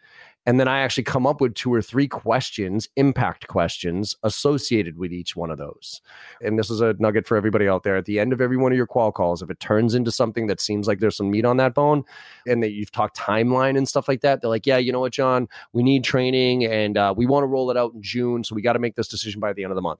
And 0.47 0.61
then 0.61 0.69
I 0.69 0.79
actually 0.79 1.03
come 1.03 1.27
up 1.27 1.41
with 1.41 1.55
two 1.55 1.73
or 1.73 1.81
three 1.81 2.07
questions, 2.07 2.87
impact 2.95 3.47
questions 3.47 4.15
associated 4.23 4.97
with 4.97 5.11
each 5.11 5.35
one 5.35 5.51
of 5.51 5.57
those. 5.57 6.01
And 6.41 6.57
this 6.57 6.69
is 6.69 6.79
a 6.79 6.95
nugget 6.99 7.27
for 7.27 7.35
everybody 7.35 7.67
out 7.67 7.83
there. 7.83 7.97
At 7.97 8.05
the 8.05 8.17
end 8.17 8.31
of 8.31 8.39
every 8.39 8.55
one 8.55 8.71
of 8.71 8.77
your 8.77 8.87
qual 8.87 9.11
calls, 9.11 9.41
if 9.41 9.49
it 9.49 9.59
turns 9.59 9.93
into 9.93 10.09
something 10.09 10.47
that 10.47 10.61
seems 10.61 10.87
like 10.87 10.99
there's 10.99 11.17
some 11.17 11.29
meat 11.29 11.43
on 11.43 11.57
that 11.57 11.73
bone 11.73 12.05
and 12.47 12.63
that 12.63 12.71
you've 12.71 12.93
talked 12.93 13.17
timeline 13.17 13.77
and 13.77 13.89
stuff 13.89 14.07
like 14.07 14.21
that, 14.21 14.39
they're 14.39 14.49
like, 14.49 14.65
yeah, 14.65 14.77
you 14.77 14.93
know 14.93 15.01
what, 15.01 15.11
John, 15.11 15.49
we 15.73 15.83
need 15.83 16.05
training 16.05 16.63
and 16.65 16.97
uh, 16.97 17.13
we 17.15 17.25
want 17.25 17.43
to 17.43 17.47
roll 17.47 17.69
it 17.69 17.75
out 17.75 17.93
in 17.93 18.01
June. 18.01 18.45
So 18.45 18.55
we 18.55 18.61
got 18.61 18.73
to 18.73 18.79
make 18.79 18.95
this 18.95 19.09
decision 19.09 19.41
by 19.41 19.51
the 19.51 19.63
end 19.63 19.71
of 19.71 19.75
the 19.75 19.81
month. 19.81 19.99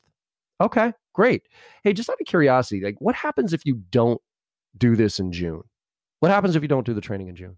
Okay, 0.59 0.93
great. 1.13 1.43
Hey, 1.83 1.93
just 1.93 2.09
out 2.09 2.19
of 2.19 2.27
curiosity, 2.27 2.81
like 2.81 2.95
what 2.99 3.15
happens 3.15 3.53
if 3.53 3.65
you 3.65 3.75
don't 3.91 4.21
do 4.77 4.95
this 4.95 5.19
in 5.19 5.31
June? 5.31 5.63
What 6.19 6.31
happens 6.31 6.55
if 6.55 6.61
you 6.61 6.67
don't 6.67 6.85
do 6.85 6.93
the 6.93 7.01
training 7.01 7.27
in 7.27 7.35
June? 7.35 7.57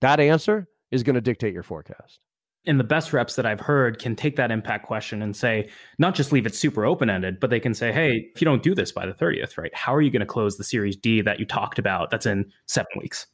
That 0.00 0.20
answer 0.20 0.68
is 0.90 1.02
going 1.02 1.14
to 1.14 1.20
dictate 1.20 1.52
your 1.52 1.62
forecast. 1.62 2.20
And 2.66 2.78
the 2.78 2.84
best 2.84 3.12
reps 3.12 3.36
that 3.36 3.46
I've 3.46 3.60
heard 3.60 3.98
can 3.98 4.14
take 4.14 4.36
that 4.36 4.50
impact 4.50 4.86
question 4.86 5.22
and 5.22 5.34
say, 5.34 5.70
not 5.98 6.14
just 6.14 6.32
leave 6.32 6.46
it 6.46 6.54
super 6.54 6.84
open 6.84 7.08
ended, 7.08 7.40
but 7.40 7.50
they 7.50 7.60
can 7.60 7.72
say, 7.72 7.92
hey, 7.92 8.28
if 8.34 8.40
you 8.40 8.44
don't 8.44 8.62
do 8.62 8.74
this 8.74 8.92
by 8.92 9.06
the 9.06 9.14
30th, 9.14 9.56
right, 9.56 9.74
how 9.74 9.94
are 9.94 10.02
you 10.02 10.10
going 10.10 10.20
to 10.20 10.26
close 10.26 10.56
the 10.56 10.64
Series 10.64 10.96
D 10.96 11.20
that 11.22 11.40
you 11.40 11.46
talked 11.46 11.78
about 11.78 12.10
that's 12.10 12.26
in 12.26 12.50
seven 12.66 12.90
weeks? 12.98 13.26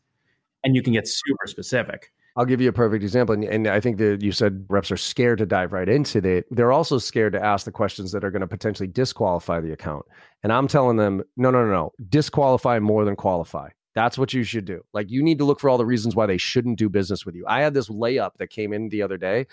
And 0.62 0.74
you 0.76 0.82
can 0.82 0.92
get 0.92 1.08
super 1.08 1.46
specific. 1.46 2.12
I'll 2.36 2.44
give 2.44 2.60
you 2.60 2.68
a 2.68 2.72
perfect 2.72 3.04
example. 3.04 3.34
And, 3.34 3.44
and, 3.44 3.68
I 3.68 3.78
think 3.80 3.98
that 3.98 4.20
you 4.22 4.32
said 4.32 4.66
reps 4.68 4.90
are 4.90 4.96
scared 4.96 5.38
to 5.38 5.46
dive 5.46 5.72
right 5.72 5.88
into 5.88 6.18
it. 6.26 6.46
They're 6.50 6.72
also 6.72 6.98
scared 6.98 7.32
to 7.34 7.44
ask 7.44 7.64
the 7.64 7.70
questions 7.70 8.10
that 8.12 8.24
are 8.24 8.30
going 8.30 8.40
to 8.40 8.48
potentially 8.48 8.88
disqualify 8.88 9.60
the 9.60 9.72
account. 9.72 10.04
And 10.42 10.52
I'm 10.52 10.66
telling 10.66 10.96
them, 10.96 11.22
no, 11.36 11.50
no, 11.50 11.64
no, 11.64 11.70
no. 11.70 11.92
Disqualify 12.08 12.80
more 12.80 13.04
than 13.04 13.14
qualify. 13.14 13.70
That's 13.94 14.18
what 14.18 14.32
you 14.32 14.42
should 14.42 14.64
do. 14.64 14.84
Like 14.92 15.10
you 15.10 15.22
need 15.22 15.38
to 15.38 15.44
look 15.44 15.60
for 15.60 15.70
all 15.70 15.78
the 15.78 15.86
reasons 15.86 16.16
why 16.16 16.26
they 16.26 16.36
shouldn't 16.36 16.78
do 16.78 16.88
business 16.88 17.24
with 17.24 17.36
you. 17.36 17.44
I 17.46 17.60
had 17.60 17.74
this 17.74 17.88
layup 17.88 18.32
that 18.38 18.48
came 18.48 18.72
in 18.72 18.88
the 18.88 19.02
other 19.02 19.16
day. 19.16 19.46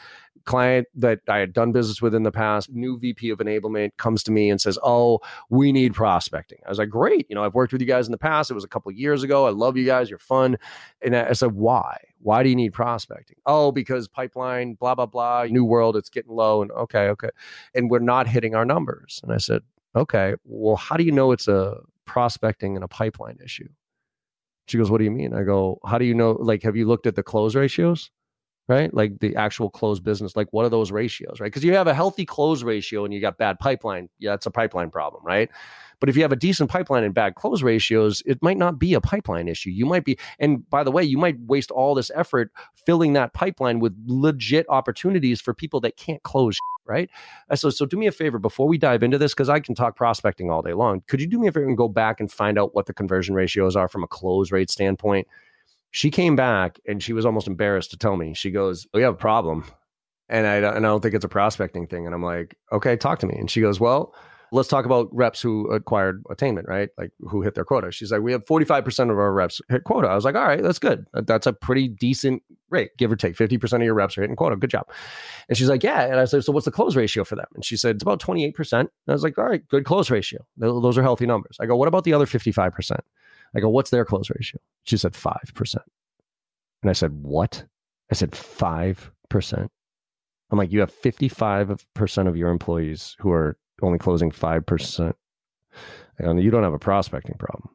Client 0.45 0.87
that 0.95 1.19
I 1.27 1.37
had 1.37 1.53
done 1.53 1.71
business 1.71 2.01
with 2.01 2.15
in 2.15 2.23
the 2.23 2.31
past, 2.31 2.71
new 2.71 2.97
VP 2.97 3.29
of 3.29 3.37
enablement 3.37 3.91
comes 3.97 4.23
to 4.23 4.31
me 4.31 4.49
and 4.49 4.59
says, 4.59 4.79
"Oh, 4.83 5.19
we 5.49 5.71
need 5.71 5.93
prospecting." 5.93 6.57
I 6.65 6.69
was 6.69 6.79
like, 6.79 6.89
"Great, 6.89 7.27
you 7.29 7.35
know, 7.35 7.43
I've 7.43 7.53
worked 7.53 7.71
with 7.71 7.81
you 7.81 7.87
guys 7.87 8.07
in 8.07 8.11
the 8.11 8.17
past. 8.17 8.49
It 8.49 8.55
was 8.55 8.63
a 8.63 8.67
couple 8.67 8.91
years 8.91 9.21
ago. 9.21 9.45
I 9.45 9.51
love 9.51 9.77
you 9.77 9.85
guys. 9.85 10.09
You're 10.09 10.17
fun." 10.17 10.57
And 11.03 11.15
I 11.15 11.33
said, 11.33 11.51
"Why? 11.51 11.97
Why 12.19 12.41
do 12.41 12.49
you 12.49 12.55
need 12.55 12.73
prospecting?" 12.73 13.37
Oh, 13.45 13.71
because 13.71 14.07
pipeline, 14.07 14.73
blah 14.73 14.95
blah 14.95 15.05
blah, 15.05 15.43
new 15.43 15.63
world, 15.63 15.95
it's 15.95 16.09
getting 16.09 16.33
low, 16.33 16.63
and 16.63 16.71
okay, 16.71 17.09
okay, 17.09 17.29
and 17.75 17.91
we're 17.91 17.99
not 17.99 18.27
hitting 18.27 18.55
our 18.55 18.65
numbers. 18.65 19.19
And 19.21 19.31
I 19.31 19.37
said, 19.37 19.61
"Okay, 19.95 20.33
well, 20.45 20.77
how 20.77 20.97
do 20.97 21.03
you 21.03 21.11
know 21.11 21.31
it's 21.31 21.47
a 21.47 21.77
prospecting 22.05 22.75
and 22.75 22.83
a 22.83 22.87
pipeline 22.87 23.37
issue?" 23.43 23.69
She 24.67 24.77
goes, 24.77 24.89
What 24.89 24.99
do 24.99 25.03
you 25.03 25.11
mean? 25.11 25.33
I 25.33 25.43
go, 25.43 25.79
How 25.85 25.97
do 25.97 26.05
you 26.05 26.13
know? 26.13 26.31
Like, 26.31 26.63
have 26.63 26.75
you 26.75 26.87
looked 26.87 27.07
at 27.07 27.15
the 27.15 27.23
close 27.23 27.55
ratios? 27.55 28.11
Right? 28.67 28.93
Like 28.93 29.19
the 29.19 29.35
actual 29.35 29.69
close 29.69 29.99
business. 29.99 30.35
Like, 30.35 30.47
what 30.51 30.65
are 30.65 30.69
those 30.69 30.91
ratios? 30.91 31.39
Right? 31.39 31.47
Because 31.47 31.63
you 31.63 31.73
have 31.73 31.87
a 31.87 31.93
healthy 31.93 32.25
close 32.25 32.63
ratio 32.63 33.03
and 33.03 33.13
you 33.13 33.19
got 33.19 33.37
bad 33.37 33.59
pipeline. 33.59 34.09
Yeah, 34.19 34.33
it's 34.33 34.45
a 34.45 34.51
pipeline 34.51 34.91
problem, 34.91 35.23
right? 35.25 35.49
But 35.99 36.09
if 36.09 36.15
you 36.15 36.23
have 36.23 36.31
a 36.31 36.37
decent 36.37 36.69
pipeline 36.69 37.03
and 37.03 37.13
bad 37.13 37.35
close 37.35 37.61
ratios, 37.61 38.23
it 38.25 38.41
might 38.41 38.57
not 38.57 38.79
be 38.79 38.93
a 38.93 39.01
pipeline 39.01 39.47
issue. 39.47 39.69
You 39.69 39.85
might 39.85 40.03
be, 40.03 40.17
and 40.39 40.67
by 40.69 40.83
the 40.83 40.91
way, 40.91 41.03
you 41.03 41.17
might 41.17 41.39
waste 41.41 41.69
all 41.69 41.93
this 41.93 42.09
effort 42.15 42.51
filling 42.73 43.13
that 43.13 43.33
pipeline 43.33 43.79
with 43.79 43.95
legit 44.07 44.65
opportunities 44.67 45.41
for 45.41 45.53
people 45.53 45.79
that 45.81 45.97
can't 45.97 46.23
close 46.23 46.57
right? 46.91 47.09
Uh, 47.49 47.55
so, 47.55 47.69
so 47.69 47.85
do 47.85 47.95
me 47.95 48.07
a 48.07 48.11
favor 48.11 48.37
before 48.39 48.67
we 48.67 48.77
dive 48.77 49.03
into 49.03 49.17
this, 49.17 49.33
because 49.33 49.49
I 49.49 49.59
can 49.59 49.75
talk 49.75 49.95
prospecting 49.95 50.49
all 50.49 50.61
day 50.61 50.73
long. 50.73 51.03
Could 51.07 51.21
you 51.21 51.27
do 51.27 51.39
me 51.39 51.47
a 51.47 51.51
favor 51.51 51.67
and 51.67 51.77
go 51.77 51.87
back 51.87 52.19
and 52.19 52.29
find 52.29 52.57
out 52.57 52.75
what 52.75 52.85
the 52.85 52.93
conversion 52.93 53.33
ratios 53.33 53.75
are 53.75 53.87
from 53.87 54.03
a 54.03 54.07
close 54.07 54.51
rate 54.51 54.69
standpoint? 54.69 55.27
She 55.91 56.09
came 56.09 56.35
back 56.35 56.79
and 56.87 57.03
she 57.03 57.13
was 57.13 57.25
almost 57.25 57.47
embarrassed 57.47 57.91
to 57.91 57.97
tell 57.97 58.15
me. 58.15 58.33
She 58.33 58.51
goes, 58.51 58.87
oh, 58.93 58.97
"We 58.97 59.03
have 59.03 59.13
a 59.13 59.17
problem," 59.17 59.65
and 60.29 60.47
I 60.47 60.55
and 60.55 60.85
I 60.85 60.89
don't 60.89 61.01
think 61.01 61.15
it's 61.15 61.25
a 61.25 61.29
prospecting 61.29 61.87
thing. 61.87 62.05
And 62.05 62.15
I'm 62.15 62.23
like, 62.23 62.55
"Okay, 62.71 62.95
talk 62.95 63.19
to 63.19 63.27
me." 63.27 63.35
And 63.37 63.49
she 63.49 63.61
goes, 63.61 63.79
"Well." 63.79 64.13
let's 64.51 64.67
talk 64.67 64.85
about 64.85 65.07
reps 65.13 65.41
who 65.41 65.71
acquired 65.71 66.23
attainment, 66.29 66.67
right? 66.67 66.89
Like 66.97 67.11
who 67.21 67.41
hit 67.41 67.55
their 67.55 67.63
quota. 67.63 67.91
She's 67.91 68.11
like, 68.11 68.21
we 68.21 68.33
have 68.33 68.45
45% 68.45 69.09
of 69.09 69.17
our 69.17 69.31
reps 69.31 69.61
hit 69.69 69.85
quota. 69.85 70.09
I 70.09 70.15
was 70.15 70.25
like, 70.25 70.35
all 70.35 70.45
right, 70.45 70.61
that's 70.61 70.79
good. 70.79 71.05
That's 71.13 71.47
a 71.47 71.53
pretty 71.53 71.87
decent 71.87 72.43
rate, 72.69 72.91
give 72.97 73.11
or 73.11 73.15
take. 73.15 73.35
50% 73.35 73.73
of 73.73 73.81
your 73.81 73.93
reps 73.93 74.17
are 74.17 74.21
hitting 74.21 74.35
quota. 74.35 74.57
Good 74.57 74.69
job. 74.69 74.87
And 75.47 75.57
she's 75.57 75.69
like, 75.69 75.83
yeah. 75.83 76.01
And 76.01 76.19
I 76.19 76.25
said, 76.25 76.43
so 76.43 76.51
what's 76.51 76.65
the 76.65 76.71
close 76.71 76.95
ratio 76.95 77.23
for 77.23 77.35
them? 77.35 77.47
And 77.55 77.63
she 77.63 77.77
said, 77.77 77.95
it's 77.95 78.03
about 78.03 78.21
28%. 78.21 78.73
And 78.73 78.89
I 79.07 79.13
was 79.13 79.23
like, 79.23 79.37
all 79.37 79.45
right, 79.45 79.65
good 79.69 79.85
close 79.85 80.09
ratio. 80.09 80.45
Those 80.57 80.97
are 80.97 81.03
healthy 81.03 81.25
numbers. 81.25 81.57
I 81.61 81.65
go, 81.65 81.77
what 81.77 81.87
about 81.87 82.03
the 82.03 82.13
other 82.13 82.25
55%? 82.25 82.99
I 83.55 83.59
go, 83.59 83.69
what's 83.69 83.89
their 83.89 84.05
close 84.05 84.29
ratio? 84.29 84.59
She 84.83 84.97
said 84.97 85.13
5%. 85.13 85.75
And 86.83 86.89
I 86.89 86.93
said, 86.93 87.11
what? 87.21 87.65
I 88.11 88.15
said 88.15 88.31
5%. 88.31 89.67
I'm 90.51 90.57
like, 90.57 90.71
you 90.71 90.79
have 90.81 90.93
55% 90.93 92.27
of 92.27 92.37
your 92.37 92.49
employees 92.49 93.15
who 93.19 93.31
are 93.31 93.57
only 93.81 93.97
closing 93.97 94.31
5%. 94.31 95.13
And 96.17 96.43
you 96.43 96.51
don't 96.51 96.63
have 96.63 96.73
a 96.73 96.79
prospecting 96.79 97.37
problem. 97.39 97.69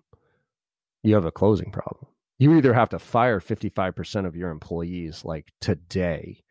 You 1.03 1.15
have 1.15 1.25
a 1.25 1.33
closing 1.33 1.71
problem. 1.73 2.07
You 2.39 2.55
either 2.57 2.75
have 2.75 2.91
to 2.91 2.99
fire 2.99 3.41
55% 3.41 4.27
of 4.27 4.37
your 4.37 4.51
employees 4.51 5.25
like 5.25 5.53
today, 5.61 6.43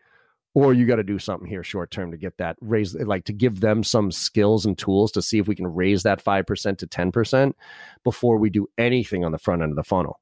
or 0.56 0.74
you 0.74 0.88
got 0.88 0.96
to 0.96 1.04
do 1.04 1.20
something 1.20 1.48
here 1.48 1.64
short 1.64 1.92
term 1.92 2.10
to 2.12 2.18
get 2.18 2.38
that 2.38 2.58
raise, 2.62 2.96
like 2.96 3.26
to 3.26 3.34
give 3.34 3.60
them 3.60 3.84
some 3.84 4.12
skills 4.12 4.66
and 4.66 4.78
tools 4.78 5.12
to 5.12 5.22
see 5.22 5.38
if 5.38 5.48
we 5.48 5.54
can 5.54 5.68
raise 5.68 6.04
that 6.04 6.24
5% 6.24 6.78
to 6.78 6.88
10% 6.88 7.54
before 8.04 8.38
we 8.38 8.50
do 8.50 8.68
anything 8.78 9.24
on 9.24 9.32
the 9.32 9.38
front 9.38 9.62
end 9.62 9.72
of 9.72 9.76
the 9.76 9.84
funnel. 9.84 10.20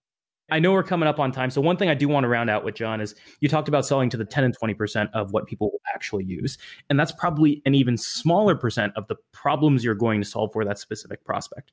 I 0.52 0.60
know 0.60 0.74
we're 0.74 0.84
coming 0.84 1.08
up 1.08 1.20
on 1.20 1.32
time. 1.32 1.52
So 1.52 1.62
one 1.62 1.78
thing 1.78 1.90
I 1.90 1.94
do 1.94 2.08
want 2.08 2.26
to 2.26 2.28
round 2.28 2.50
out 2.50 2.66
with 2.66 2.76
John 2.76 3.00
is 3.00 3.16
you 3.40 3.48
talked 3.48 3.68
about 3.68 3.86
selling 3.86 4.10
to 4.10 4.18
the 4.18 4.26
10 4.26 4.44
and 4.44 4.58
20% 4.58 5.10
of 5.14 5.32
what 5.32 5.46
people 5.46 5.72
will 5.72 5.82
actually 5.94 6.26
use. 6.26 6.58
And 6.90 7.00
that's 7.00 7.12
probably 7.14 7.62
an 7.66 7.76
even 7.76 7.96
smaller 7.96 8.56
percent 8.56 8.92
of 8.96 9.08
the 9.08 9.16
problems 9.32 9.84
you're 9.84 9.96
going 9.96 10.20
to 10.22 10.28
solve 10.28 10.52
for 10.52 10.66
that 10.66 10.80
specific 10.80 11.24
prospect. 11.24 11.72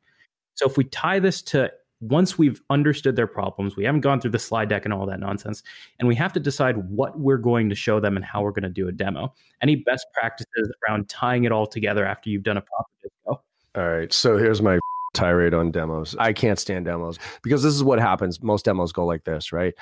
So 0.54 0.66
if 0.66 0.76
we 0.76 0.84
tie 0.84 1.18
this 1.18 1.42
to 1.42 1.72
once 2.00 2.38
we've 2.38 2.60
understood 2.70 3.16
their 3.16 3.26
problems, 3.26 3.76
we 3.76 3.84
haven't 3.84 4.00
gone 4.00 4.20
through 4.20 4.30
the 4.30 4.38
slide 4.38 4.68
deck 4.68 4.84
and 4.84 4.94
all 4.94 5.06
that 5.06 5.20
nonsense, 5.20 5.62
and 5.98 6.08
we 6.08 6.14
have 6.14 6.32
to 6.32 6.40
decide 6.40 6.76
what 6.88 7.18
we're 7.18 7.36
going 7.38 7.68
to 7.68 7.74
show 7.74 8.00
them 8.00 8.16
and 8.16 8.24
how 8.24 8.42
we're 8.42 8.52
going 8.52 8.62
to 8.62 8.68
do 8.68 8.88
a 8.88 8.92
demo. 8.92 9.32
Any 9.62 9.76
best 9.76 10.06
practices 10.14 10.72
around 10.88 11.08
tying 11.08 11.44
it 11.44 11.52
all 11.52 11.66
together 11.66 12.06
after 12.06 12.30
you've 12.30 12.42
done 12.42 12.56
a 12.56 12.62
proper 12.62 12.90
disco? 13.02 13.42
All 13.74 13.88
right. 13.88 14.12
So 14.12 14.36
here's 14.36 14.62
my 14.62 14.78
tirade 15.12 15.54
on 15.54 15.70
demos. 15.70 16.14
I 16.18 16.32
can't 16.32 16.58
stand 16.58 16.84
demos 16.84 17.18
because 17.42 17.62
this 17.62 17.74
is 17.74 17.82
what 17.82 17.98
happens. 17.98 18.42
Most 18.42 18.64
demos 18.64 18.92
go 18.92 19.04
like 19.04 19.24
this, 19.24 19.52
right? 19.52 19.74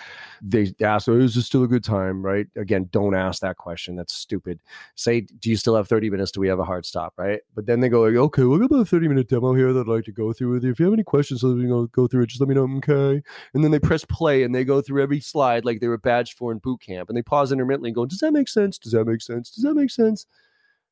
They 0.43 0.73
ask, 0.81 1.09
oh, 1.09 1.19
is 1.19 1.35
this 1.35 1.47
still 1.47 1.65
a 1.65 1.69
good 1.69 1.85
time? 1.85 2.25
Right? 2.25 2.47
Again, 2.57 2.89
don't 2.91 3.15
ask 3.15 3.41
that 3.43 3.57
question. 3.57 3.97
That's 3.97 4.15
stupid. 4.15 4.61
Say, 4.95 5.23
do 5.23 5.51
you 5.51 5.57
still 5.57 5.77
have 5.77 5.89
30 5.89 6.11
minutes? 6.11 6.31
Do 6.31 6.41
we 6.41 6.49
have 6.49 6.59
a 6.59 6.65
hard 6.65 6.87
stop? 6.87 7.15
Right? 7.17 7.41
But 7.55 7.67
then 7.67 7.81
they 7.81 7.89
go, 7.89 8.03
like, 8.03 8.17
okay, 8.17 8.45
we'll 8.45 8.59
go 8.59 8.65
about 8.65 8.81
a 8.81 8.85
30 8.85 9.09
minute 9.09 9.29
demo 9.29 9.55
here 9.55 9.73
that 9.73 9.81
I'd 9.81 9.89
like 9.89 10.05
to 10.05 10.13
go 10.13 10.33
through 10.33 10.53
with 10.53 10.65
you. 10.65 10.71
If 10.71 10.81
you 10.81 10.87
have 10.87 10.95
any 10.95 11.05
questions, 11.05 11.43
let 11.43 11.57
me 11.57 11.65
know, 11.65 11.87
go 11.87 12.07
through 12.07 12.23
it. 12.23 12.29
Just 12.29 12.41
let 12.41 12.49
me 12.49 12.55
know. 12.55 12.69
Okay. 12.79 13.23
And 13.55 13.65
then 13.65 13.71
they 13.71 13.81
press 13.81 14.05
play 14.05 14.43
and 14.43 14.55
they 14.55 14.65
go 14.65 14.81
through 14.81 15.03
every 15.03 15.21
slide 15.21 15.65
like 15.65 15.81
they 15.81 15.89
were 15.89 15.99
badged 15.99 16.35
for 16.35 16.53
in 16.53 16.59
boot 16.59 16.81
camp. 16.81 17.09
And 17.09 17.17
they 17.17 17.23
pause 17.23 17.53
intermittently 17.53 17.91
and 17.91 17.97
go, 17.97 18.07
does 18.07 18.19
that 18.19 18.33
make 18.33 18.49
sense? 18.49 18.79
Does 18.79 18.93
that 18.93 19.05
make 19.05 19.23
sense? 19.23 19.51
Does 19.51 19.65
that 19.65 19.75
make 19.75 19.91
sense? 19.91 20.27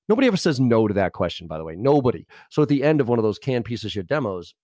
Nobody 0.09 0.27
ever 0.29 0.37
says 0.37 0.61
no 0.61 0.87
to 0.87 0.95
that 0.95 1.12
question, 1.12 1.47
by 1.47 1.59
the 1.59 1.64
way. 1.64 1.75
Nobody. 1.77 2.27
So 2.51 2.62
at 2.62 2.69
the 2.69 2.83
end 2.83 3.01
of 3.01 3.09
one 3.09 3.19
of 3.19 3.23
those 3.23 3.38
canned 3.38 3.64
piece 3.64 3.85
of 3.85 3.90
shit 3.90 4.07
demos, 4.07 4.55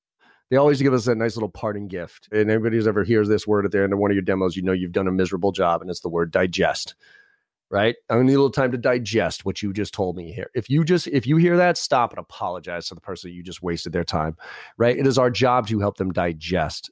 they 0.50 0.56
always 0.56 0.82
give 0.82 0.92
us 0.92 1.06
a 1.06 1.14
nice 1.14 1.34
little 1.34 1.48
parting 1.48 1.88
gift. 1.88 2.28
And 2.30 2.50
anybody 2.50 2.76
who's 2.76 2.86
ever 2.86 3.04
hears 3.04 3.28
this 3.28 3.46
word 3.46 3.64
at 3.64 3.72
the 3.72 3.82
end 3.82 3.92
of 3.92 3.98
one 3.98 4.10
of 4.10 4.14
your 4.14 4.22
demos, 4.22 4.56
you 4.56 4.62
know 4.62 4.72
you've 4.72 4.92
done 4.92 5.08
a 5.08 5.12
miserable 5.12 5.50
job, 5.50 5.80
and 5.80 5.90
it's 5.90 6.00
the 6.00 6.10
word 6.10 6.30
digest. 6.30 6.94
Right? 7.70 7.96
I 8.10 8.16
need 8.16 8.34
a 8.34 8.36
little 8.36 8.50
time 8.50 8.70
to 8.72 8.76
digest 8.76 9.46
what 9.46 9.62
you 9.62 9.72
just 9.72 9.94
told 9.94 10.14
me 10.14 10.30
here. 10.30 10.50
If 10.54 10.68
you 10.68 10.84
just 10.84 11.06
if 11.06 11.26
you 11.26 11.38
hear 11.38 11.56
that, 11.56 11.78
stop 11.78 12.12
and 12.12 12.18
apologize 12.18 12.88
to 12.88 12.94
the 12.94 13.00
person 13.00 13.32
you 13.32 13.42
just 13.42 13.62
wasted 13.62 13.94
their 13.94 14.04
time. 14.04 14.36
Right? 14.76 14.98
It 14.98 15.06
is 15.06 15.16
our 15.16 15.30
job 15.30 15.68
to 15.68 15.80
help 15.80 15.96
them 15.96 16.12
digest. 16.12 16.90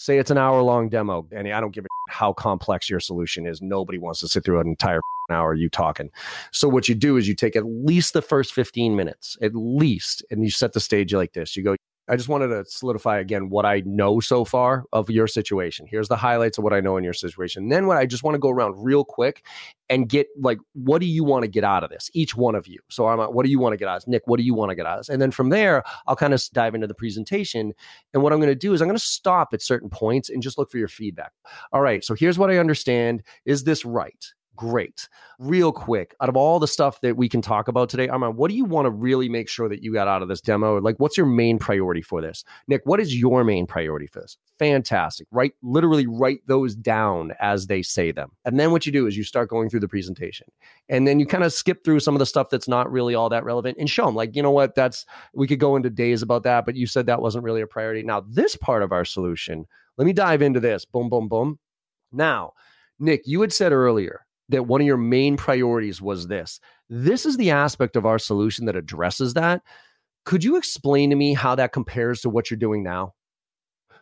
Say 0.00 0.16
it's 0.16 0.30
an 0.30 0.38
hour 0.38 0.62
long 0.62 0.88
demo, 0.88 1.26
and 1.30 1.46
I 1.46 1.60
don't 1.60 1.74
give 1.74 1.84
a 1.84 1.88
how 2.08 2.32
complex 2.32 2.88
your 2.88 3.00
solution 3.00 3.46
is. 3.46 3.60
Nobody 3.60 3.98
wants 3.98 4.20
to 4.20 4.28
sit 4.28 4.46
through 4.46 4.58
an 4.60 4.66
entire 4.66 5.02
hour 5.30 5.52
you 5.52 5.68
talking. 5.68 6.10
So 6.52 6.70
what 6.70 6.88
you 6.88 6.94
do 6.94 7.18
is 7.18 7.28
you 7.28 7.34
take 7.34 7.54
at 7.54 7.66
least 7.66 8.14
the 8.14 8.22
first 8.22 8.54
15 8.54 8.96
minutes, 8.96 9.36
at 9.42 9.54
least, 9.54 10.24
and 10.30 10.42
you 10.42 10.50
set 10.50 10.72
the 10.72 10.80
stage 10.80 11.12
like 11.12 11.34
this. 11.34 11.54
You 11.54 11.62
go, 11.62 11.76
I 12.10 12.16
just 12.16 12.28
wanted 12.28 12.48
to 12.48 12.64
solidify 12.64 13.20
again 13.20 13.50
what 13.50 13.64
I 13.64 13.82
know 13.86 14.18
so 14.18 14.44
far 14.44 14.84
of 14.92 15.08
your 15.10 15.28
situation. 15.28 15.86
Here's 15.88 16.08
the 16.08 16.16
highlights 16.16 16.58
of 16.58 16.64
what 16.64 16.72
I 16.72 16.80
know 16.80 16.96
in 16.96 17.04
your 17.04 17.12
situation. 17.12 17.62
And 17.62 17.72
then 17.72 17.86
what 17.86 17.98
I 17.98 18.04
just 18.04 18.24
want 18.24 18.34
to 18.34 18.40
go 18.40 18.50
around 18.50 18.74
real 18.82 19.04
quick 19.04 19.44
and 19.88 20.08
get 20.08 20.26
like, 20.36 20.58
what 20.72 21.00
do 21.00 21.06
you 21.06 21.22
want 21.22 21.44
to 21.44 21.48
get 21.48 21.62
out 21.62 21.84
of 21.84 21.90
this? 21.90 22.10
Each 22.12 22.34
one 22.34 22.56
of 22.56 22.66
you. 22.66 22.80
So 22.90 23.06
I'm, 23.06 23.20
what 23.32 23.44
do 23.44 23.50
you 23.50 23.60
want 23.60 23.74
to 23.74 23.76
get 23.76 23.86
out 23.86 23.98
of 23.98 24.02
this? 24.02 24.08
Nick, 24.08 24.22
what 24.26 24.38
do 24.38 24.42
you 24.42 24.54
want 24.54 24.70
to 24.70 24.74
get 24.74 24.86
out 24.86 24.98
of 24.98 25.00
this? 25.00 25.08
And 25.08 25.22
then 25.22 25.30
from 25.30 25.50
there, 25.50 25.84
I'll 26.08 26.16
kind 26.16 26.34
of 26.34 26.42
dive 26.52 26.74
into 26.74 26.88
the 26.88 26.94
presentation. 26.94 27.72
And 28.12 28.24
what 28.24 28.32
I'm 28.32 28.40
going 28.40 28.48
to 28.48 28.56
do 28.56 28.74
is 28.74 28.82
I'm 28.82 28.88
going 28.88 28.98
to 28.98 29.04
stop 29.04 29.54
at 29.54 29.62
certain 29.62 29.88
points 29.88 30.30
and 30.30 30.42
just 30.42 30.58
look 30.58 30.68
for 30.68 30.78
your 30.78 30.88
feedback. 30.88 31.30
All 31.72 31.80
right. 31.80 32.04
So 32.04 32.14
here's 32.14 32.40
what 32.40 32.50
I 32.50 32.58
understand. 32.58 33.22
Is 33.44 33.62
this 33.62 33.84
right? 33.84 34.32
Great. 34.56 35.08
Real 35.38 35.72
quick, 35.72 36.14
out 36.20 36.28
of 36.28 36.36
all 36.36 36.58
the 36.58 36.68
stuff 36.68 37.00
that 37.00 37.16
we 37.16 37.30
can 37.30 37.40
talk 37.40 37.68
about 37.68 37.88
today, 37.88 38.08
Armand, 38.08 38.36
what 38.36 38.50
do 38.50 38.56
you 38.56 38.66
want 38.66 38.84
to 38.84 38.90
really 38.90 39.28
make 39.28 39.48
sure 39.48 39.70
that 39.70 39.82
you 39.82 39.92
got 39.92 40.06
out 40.06 40.20
of 40.20 40.28
this 40.28 40.42
demo? 40.42 40.78
Like, 40.80 40.96
what's 40.98 41.16
your 41.16 41.24
main 41.24 41.58
priority 41.58 42.02
for 42.02 42.20
this? 42.20 42.44
Nick, 42.68 42.82
what 42.84 43.00
is 43.00 43.16
your 43.16 43.42
main 43.42 43.66
priority 43.66 44.06
for 44.06 44.20
this? 44.20 44.36
Fantastic. 44.58 45.26
Right? 45.30 45.52
Literally 45.62 46.06
write 46.06 46.40
those 46.46 46.74
down 46.74 47.32
as 47.40 47.68
they 47.68 47.80
say 47.80 48.12
them. 48.12 48.32
And 48.44 48.60
then 48.60 48.70
what 48.70 48.84
you 48.84 48.92
do 48.92 49.06
is 49.06 49.16
you 49.16 49.24
start 49.24 49.48
going 49.48 49.70
through 49.70 49.80
the 49.80 49.88
presentation. 49.88 50.48
And 50.90 51.08
then 51.08 51.20
you 51.20 51.26
kind 51.26 51.44
of 51.44 51.54
skip 51.54 51.82
through 51.82 52.00
some 52.00 52.14
of 52.14 52.18
the 52.18 52.26
stuff 52.26 52.50
that's 52.50 52.68
not 52.68 52.92
really 52.92 53.14
all 53.14 53.30
that 53.30 53.44
relevant 53.44 53.78
and 53.80 53.88
show 53.88 54.04
them, 54.04 54.14
like, 54.14 54.36
you 54.36 54.42
know 54.42 54.50
what, 54.50 54.74
that's, 54.74 55.06
we 55.32 55.46
could 55.46 55.60
go 55.60 55.76
into 55.76 55.88
days 55.88 56.20
about 56.20 56.42
that, 56.42 56.66
but 56.66 56.76
you 56.76 56.86
said 56.86 57.06
that 57.06 57.22
wasn't 57.22 57.44
really 57.44 57.62
a 57.62 57.66
priority. 57.66 58.02
Now, 58.02 58.20
this 58.28 58.56
part 58.56 58.82
of 58.82 58.92
our 58.92 59.06
solution, 59.06 59.64
let 59.96 60.04
me 60.04 60.12
dive 60.12 60.42
into 60.42 60.60
this. 60.60 60.84
Boom, 60.84 61.08
boom, 61.08 61.28
boom. 61.28 61.58
Now, 62.12 62.52
Nick, 62.98 63.22
you 63.24 63.40
had 63.40 63.54
said 63.54 63.72
earlier 63.72 64.26
that 64.50 64.66
one 64.66 64.80
of 64.80 64.86
your 64.86 64.96
main 64.96 65.36
priorities 65.36 66.00
was 66.00 66.26
this. 66.26 66.60
This 66.88 67.26
is 67.26 67.36
the 67.36 67.50
aspect 67.50 67.96
of 67.96 68.06
our 68.06 68.18
solution 68.18 68.66
that 68.66 68.76
addresses 68.76 69.34
that. 69.34 69.62
Could 70.24 70.44
you 70.44 70.56
explain 70.56 71.10
to 71.10 71.16
me 71.16 71.34
how 71.34 71.54
that 71.54 71.72
compares 71.72 72.20
to 72.20 72.30
what 72.30 72.50
you're 72.50 72.58
doing 72.58 72.82
now? 72.82 73.14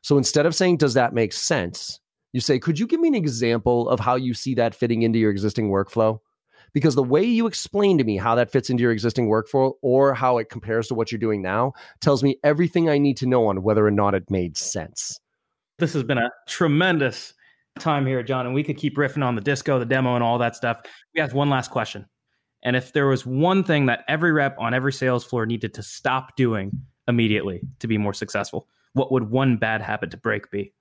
So 0.02 0.18
instead 0.18 0.46
of 0.46 0.54
saying, 0.54 0.78
does 0.78 0.94
that 0.94 1.12
make 1.12 1.32
sense? 1.32 2.00
You 2.32 2.40
say, 2.40 2.58
could 2.58 2.78
you 2.78 2.86
give 2.86 3.00
me 3.00 3.08
an 3.08 3.14
example 3.14 3.88
of 3.88 4.00
how 4.00 4.16
you 4.16 4.34
see 4.34 4.54
that 4.54 4.74
fitting 4.74 5.02
into 5.02 5.18
your 5.18 5.30
existing 5.30 5.70
workflow? 5.70 6.18
Because 6.74 6.94
the 6.94 7.02
way 7.02 7.22
you 7.22 7.46
explain 7.46 7.98
to 7.98 8.04
me 8.04 8.16
how 8.18 8.34
that 8.34 8.50
fits 8.50 8.68
into 8.68 8.82
your 8.82 8.92
existing 8.92 9.28
workflow 9.28 9.72
or 9.80 10.14
how 10.14 10.38
it 10.38 10.50
compares 10.50 10.88
to 10.88 10.94
what 10.94 11.10
you're 11.10 11.18
doing 11.18 11.40
now 11.40 11.72
tells 12.00 12.22
me 12.22 12.38
everything 12.44 12.88
I 12.88 12.98
need 12.98 13.16
to 13.18 13.26
know 13.26 13.46
on 13.46 13.62
whether 13.62 13.86
or 13.86 13.90
not 13.90 14.14
it 14.14 14.30
made 14.30 14.56
sense. 14.56 15.18
This 15.78 15.94
has 15.94 16.02
been 16.02 16.18
a 16.18 16.30
tremendous 16.46 17.32
time 17.80 18.06
here, 18.06 18.22
John, 18.22 18.46
and 18.46 18.54
we 18.54 18.62
could 18.62 18.76
keep 18.76 18.96
riffing 18.96 19.24
on 19.24 19.34
the 19.34 19.40
disco, 19.40 19.78
the 19.78 19.84
demo, 19.84 20.14
and 20.14 20.24
all 20.24 20.38
that 20.38 20.56
stuff. 20.56 20.80
We 21.14 21.20
have 21.20 21.32
one 21.32 21.50
last 21.50 21.70
question. 21.70 22.06
And 22.62 22.74
if 22.74 22.92
there 22.92 23.06
was 23.06 23.24
one 23.24 23.62
thing 23.62 23.86
that 23.86 24.04
every 24.08 24.32
rep 24.32 24.56
on 24.58 24.74
every 24.74 24.92
sales 24.92 25.24
floor 25.24 25.46
needed 25.46 25.74
to 25.74 25.82
stop 25.82 26.36
doing 26.36 26.72
immediately 27.06 27.60
to 27.78 27.86
be 27.86 27.98
more 27.98 28.12
successful, 28.12 28.68
what 28.94 29.12
would 29.12 29.30
one 29.30 29.56
bad 29.56 29.80
habit 29.80 30.10
to 30.10 30.16
break 30.16 30.50
be? 30.50 30.72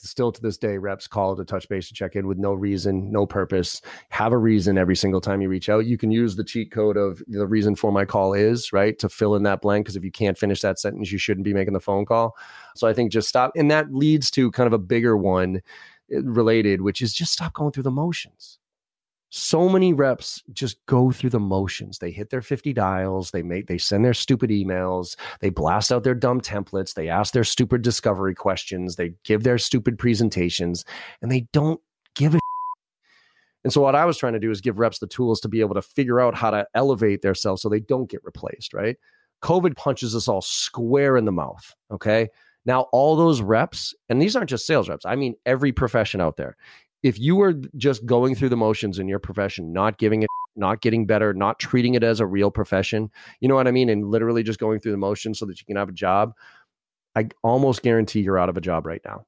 Still 0.00 0.30
to 0.30 0.40
this 0.40 0.56
day, 0.56 0.78
reps 0.78 1.08
call 1.08 1.34
to 1.34 1.44
touch 1.44 1.68
base 1.68 1.88
to 1.88 1.94
check 1.94 2.14
in 2.14 2.28
with 2.28 2.38
no 2.38 2.52
reason, 2.54 3.10
no 3.10 3.26
purpose. 3.26 3.82
Have 4.10 4.32
a 4.32 4.38
reason 4.38 4.78
every 4.78 4.94
single 4.94 5.20
time 5.20 5.40
you 5.40 5.48
reach 5.48 5.68
out. 5.68 5.86
You 5.86 5.98
can 5.98 6.12
use 6.12 6.36
the 6.36 6.44
cheat 6.44 6.70
code 6.70 6.96
of 6.96 7.20
the 7.26 7.48
reason 7.48 7.74
for 7.74 7.90
my 7.90 8.04
call 8.04 8.32
is, 8.32 8.72
right? 8.72 8.96
To 9.00 9.08
fill 9.08 9.34
in 9.34 9.42
that 9.42 9.60
blank. 9.60 9.84
Because 9.84 9.96
if 9.96 10.04
you 10.04 10.12
can't 10.12 10.38
finish 10.38 10.60
that 10.60 10.78
sentence, 10.78 11.10
you 11.10 11.18
shouldn't 11.18 11.44
be 11.44 11.52
making 11.52 11.74
the 11.74 11.80
phone 11.80 12.06
call. 12.06 12.36
So 12.76 12.86
I 12.86 12.94
think 12.94 13.10
just 13.10 13.28
stop. 13.28 13.50
And 13.56 13.72
that 13.72 13.92
leads 13.92 14.30
to 14.32 14.52
kind 14.52 14.68
of 14.68 14.72
a 14.72 14.78
bigger 14.78 15.16
one 15.16 15.62
related, 16.10 16.80
which 16.80 17.02
is 17.02 17.12
just 17.12 17.32
stop 17.32 17.52
going 17.54 17.72
through 17.72 17.82
the 17.84 17.90
motions. 17.90 18.58
So 19.30 19.68
many 19.68 19.92
reps 19.92 20.42
just 20.52 20.78
go 20.86 21.10
through 21.10 21.30
the 21.30 21.40
motions. 21.40 21.98
They 21.98 22.10
hit 22.10 22.30
their 22.30 22.40
50 22.40 22.72
dials, 22.72 23.30
they 23.30 23.42
make 23.42 23.66
they 23.66 23.76
send 23.76 24.04
their 24.04 24.14
stupid 24.14 24.48
emails, 24.48 25.16
they 25.40 25.50
blast 25.50 25.92
out 25.92 26.02
their 26.02 26.14
dumb 26.14 26.40
templates, 26.40 26.94
they 26.94 27.08
ask 27.08 27.34
their 27.34 27.44
stupid 27.44 27.82
discovery 27.82 28.34
questions, 28.34 28.96
they 28.96 29.12
give 29.24 29.42
their 29.42 29.58
stupid 29.58 29.98
presentations, 29.98 30.84
and 31.20 31.30
they 31.30 31.46
don't 31.52 31.80
give 32.14 32.34
a 32.34 32.38
and 33.64 33.72
so 33.72 33.82
what 33.82 33.94
I 33.94 34.06
was 34.06 34.16
trying 34.16 34.32
to 34.32 34.38
do 34.38 34.50
is 34.50 34.62
give 34.62 34.78
reps 34.78 34.98
the 34.98 35.06
tools 35.06 35.40
to 35.40 35.48
be 35.48 35.60
able 35.60 35.74
to 35.74 35.82
figure 35.82 36.20
out 36.20 36.34
how 36.34 36.50
to 36.50 36.66
elevate 36.74 37.20
themselves 37.20 37.60
so 37.60 37.68
they 37.68 37.80
don't 37.80 38.08
get 38.08 38.24
replaced, 38.24 38.72
right? 38.72 38.96
COVID 39.42 39.76
punches 39.76 40.16
us 40.16 40.26
all 40.26 40.40
square 40.40 41.18
in 41.18 41.26
the 41.26 41.32
mouth, 41.32 41.74
okay? 41.90 42.28
Now, 42.68 42.82
all 42.92 43.16
those 43.16 43.40
reps, 43.40 43.94
and 44.10 44.20
these 44.20 44.36
aren't 44.36 44.50
just 44.50 44.66
sales 44.66 44.90
reps, 44.90 45.06
I 45.06 45.16
mean, 45.16 45.34
every 45.46 45.72
profession 45.72 46.20
out 46.20 46.36
there. 46.36 46.54
If 47.02 47.18
you 47.18 47.34
were 47.34 47.54
just 47.78 48.04
going 48.04 48.34
through 48.34 48.50
the 48.50 48.58
motions 48.58 48.98
in 48.98 49.08
your 49.08 49.18
profession, 49.18 49.72
not 49.72 49.96
giving 49.96 50.22
it, 50.22 50.28
not 50.54 50.82
getting 50.82 51.06
better, 51.06 51.32
not 51.32 51.58
treating 51.58 51.94
it 51.94 52.04
as 52.04 52.20
a 52.20 52.26
real 52.26 52.50
profession, 52.50 53.10
you 53.40 53.48
know 53.48 53.54
what 53.54 53.66
I 53.66 53.70
mean? 53.70 53.88
And 53.88 54.10
literally 54.10 54.42
just 54.42 54.60
going 54.60 54.80
through 54.80 54.92
the 54.92 54.98
motions 54.98 55.38
so 55.38 55.46
that 55.46 55.58
you 55.58 55.64
can 55.64 55.76
have 55.76 55.88
a 55.88 55.92
job, 55.92 56.34
I 57.16 57.30
almost 57.42 57.82
guarantee 57.82 58.20
you're 58.20 58.38
out 58.38 58.50
of 58.50 58.58
a 58.58 58.60
job 58.60 58.84
right 58.84 59.00
now. 59.02 59.24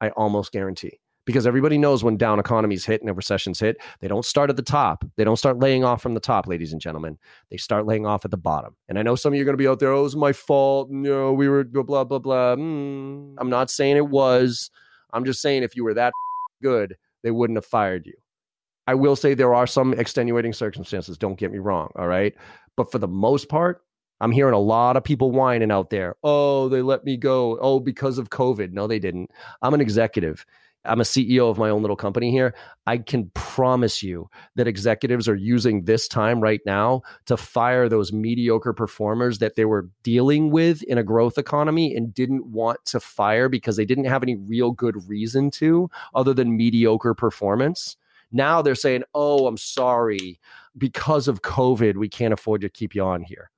I 0.00 0.10
almost 0.10 0.52
guarantee 0.52 1.00
because 1.26 1.46
everybody 1.46 1.76
knows 1.76 2.02
when 2.02 2.16
down 2.16 2.38
economies 2.38 2.86
hit 2.86 3.02
and 3.02 3.14
recessions 3.14 3.60
hit, 3.60 3.76
they 4.00 4.08
don't 4.08 4.24
start 4.24 4.48
at 4.48 4.56
the 4.56 4.62
top. 4.62 5.04
They 5.16 5.24
don't 5.24 5.36
start 5.36 5.58
laying 5.58 5.84
off 5.84 6.00
from 6.00 6.14
the 6.14 6.20
top, 6.20 6.46
ladies 6.46 6.72
and 6.72 6.80
gentlemen. 6.80 7.18
They 7.50 7.56
start 7.56 7.84
laying 7.84 8.06
off 8.06 8.24
at 8.24 8.30
the 8.30 8.36
bottom. 8.36 8.76
And 8.88 8.98
I 8.98 9.02
know 9.02 9.16
some 9.16 9.32
of 9.32 9.36
you 9.36 9.42
are 9.42 9.44
going 9.44 9.54
to 9.54 9.62
be 9.62 9.68
out 9.68 9.80
there, 9.80 9.92
oh, 9.92 10.00
it 10.00 10.04
was 10.04 10.16
my 10.16 10.32
fault. 10.32 10.88
No, 10.90 11.32
we 11.32 11.48
were 11.48 11.64
blah, 11.64 12.04
blah, 12.04 12.20
blah. 12.20 12.56
Mm, 12.56 13.34
I'm 13.38 13.50
not 13.50 13.70
saying 13.70 13.96
it 13.96 14.08
was. 14.08 14.70
I'm 15.12 15.24
just 15.24 15.42
saying 15.42 15.64
if 15.64 15.76
you 15.76 15.84
were 15.84 15.94
that 15.94 16.12
good, 16.62 16.96
they 17.22 17.32
wouldn't 17.32 17.56
have 17.56 17.66
fired 17.66 18.06
you. 18.06 18.14
I 18.86 18.94
will 18.94 19.16
say 19.16 19.34
there 19.34 19.54
are 19.54 19.66
some 19.66 19.94
extenuating 19.94 20.52
circumstances. 20.52 21.18
Don't 21.18 21.38
get 21.38 21.50
me 21.50 21.58
wrong. 21.58 21.90
All 21.96 22.06
right. 22.06 22.34
But 22.76 22.92
for 22.92 22.98
the 22.98 23.08
most 23.08 23.48
part, 23.48 23.82
I'm 24.20 24.30
hearing 24.30 24.54
a 24.54 24.58
lot 24.58 24.96
of 24.96 25.02
people 25.02 25.32
whining 25.32 25.72
out 25.72 25.90
there. 25.90 26.14
Oh, 26.22 26.68
they 26.68 26.82
let 26.82 27.04
me 27.04 27.16
go. 27.16 27.58
Oh, 27.60 27.80
because 27.80 28.16
of 28.16 28.30
COVID. 28.30 28.72
No, 28.72 28.86
they 28.86 29.00
didn't. 29.00 29.30
I'm 29.60 29.74
an 29.74 29.80
executive. 29.80 30.46
I'm 30.86 31.00
a 31.00 31.04
CEO 31.04 31.50
of 31.50 31.58
my 31.58 31.68
own 31.68 31.82
little 31.82 31.96
company 31.96 32.30
here. 32.30 32.54
I 32.86 32.98
can 32.98 33.30
promise 33.34 34.02
you 34.02 34.28
that 34.54 34.68
executives 34.68 35.28
are 35.28 35.34
using 35.34 35.84
this 35.84 36.08
time 36.08 36.40
right 36.40 36.60
now 36.64 37.02
to 37.26 37.36
fire 37.36 37.88
those 37.88 38.12
mediocre 38.12 38.72
performers 38.72 39.38
that 39.38 39.56
they 39.56 39.64
were 39.64 39.88
dealing 40.02 40.50
with 40.50 40.82
in 40.84 40.98
a 40.98 41.02
growth 41.02 41.38
economy 41.38 41.94
and 41.94 42.14
didn't 42.14 42.46
want 42.46 42.84
to 42.86 43.00
fire 43.00 43.48
because 43.48 43.76
they 43.76 43.84
didn't 43.84 44.04
have 44.04 44.22
any 44.22 44.36
real 44.36 44.70
good 44.70 45.08
reason 45.08 45.50
to 45.52 45.90
other 46.14 46.32
than 46.32 46.56
mediocre 46.56 47.14
performance. 47.14 47.96
Now 48.32 48.62
they're 48.62 48.74
saying, 48.74 49.04
oh, 49.14 49.46
I'm 49.46 49.56
sorry. 49.56 50.40
Because 50.76 51.26
of 51.26 51.42
COVID, 51.42 51.96
we 51.96 52.08
can't 52.08 52.34
afford 52.34 52.60
to 52.60 52.68
keep 52.68 52.94
you 52.94 53.02
on 53.02 53.22
here. 53.22 53.50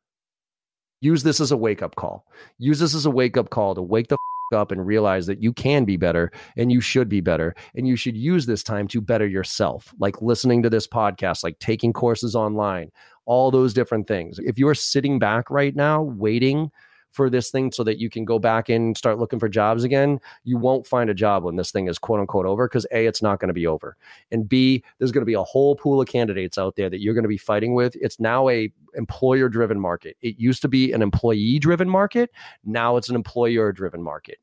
Use 1.00 1.22
this 1.22 1.40
as 1.40 1.52
a 1.52 1.56
wake 1.56 1.82
up 1.82 1.96
call. 1.96 2.26
Use 2.58 2.78
this 2.80 2.94
as 2.94 3.06
a 3.06 3.10
wake 3.10 3.36
up 3.36 3.50
call 3.50 3.74
to 3.74 3.82
wake 3.82 4.08
the 4.08 4.16
up 4.52 4.72
and 4.72 4.86
realize 4.86 5.26
that 5.26 5.42
you 5.42 5.52
can 5.52 5.84
be 5.84 5.96
better 5.96 6.30
and 6.56 6.72
you 6.72 6.80
should 6.80 7.08
be 7.08 7.20
better 7.20 7.54
and 7.74 7.86
you 7.86 7.96
should 7.96 8.16
use 8.16 8.46
this 8.46 8.62
time 8.62 8.88
to 8.88 9.00
better 9.00 9.26
yourself 9.26 9.94
like 9.98 10.20
listening 10.22 10.62
to 10.62 10.70
this 10.70 10.86
podcast 10.86 11.42
like 11.42 11.58
taking 11.58 11.92
courses 11.92 12.34
online 12.34 12.90
all 13.26 13.50
those 13.50 13.74
different 13.74 14.06
things 14.06 14.38
if 14.40 14.58
you're 14.58 14.74
sitting 14.74 15.18
back 15.18 15.50
right 15.50 15.76
now 15.76 16.02
waiting 16.02 16.70
for 17.10 17.30
this 17.30 17.50
thing 17.50 17.72
so 17.72 17.82
that 17.84 17.98
you 17.98 18.10
can 18.10 18.24
go 18.24 18.38
back 18.38 18.68
and 18.68 18.96
start 18.96 19.18
looking 19.18 19.38
for 19.38 19.48
jobs 19.48 19.84
again, 19.84 20.20
you 20.44 20.58
won't 20.58 20.86
find 20.86 21.10
a 21.10 21.14
job 21.14 21.42
when 21.42 21.56
this 21.56 21.70
thing 21.70 21.88
is 21.88 21.98
quote 21.98 22.20
unquote 22.20 22.46
over 22.46 22.68
because 22.68 22.86
A, 22.92 23.06
it's 23.06 23.22
not 23.22 23.40
going 23.40 23.48
to 23.48 23.54
be 23.54 23.66
over. 23.66 23.96
And 24.30 24.48
B, 24.48 24.84
there's 24.98 25.12
going 25.12 25.22
to 25.22 25.26
be 25.26 25.34
a 25.34 25.42
whole 25.42 25.74
pool 25.74 26.00
of 26.00 26.08
candidates 26.08 26.58
out 26.58 26.76
there 26.76 26.90
that 26.90 27.00
you're 27.00 27.14
going 27.14 27.24
to 27.24 27.28
be 27.28 27.38
fighting 27.38 27.74
with. 27.74 27.96
It's 28.00 28.20
now 28.20 28.48
a 28.48 28.72
employer 28.98 29.48
driven 29.48 29.80
market. 29.80 30.16
It 30.20 30.38
used 30.38 30.60
to 30.62 30.68
be 30.68 30.92
an 30.92 31.00
employee 31.00 31.58
driven 31.58 31.88
market. 31.88 32.30
Now 32.64 32.96
it's 32.96 33.08
an 33.08 33.14
employer 33.14 33.72
driven 33.72 34.02
market. 34.02 34.38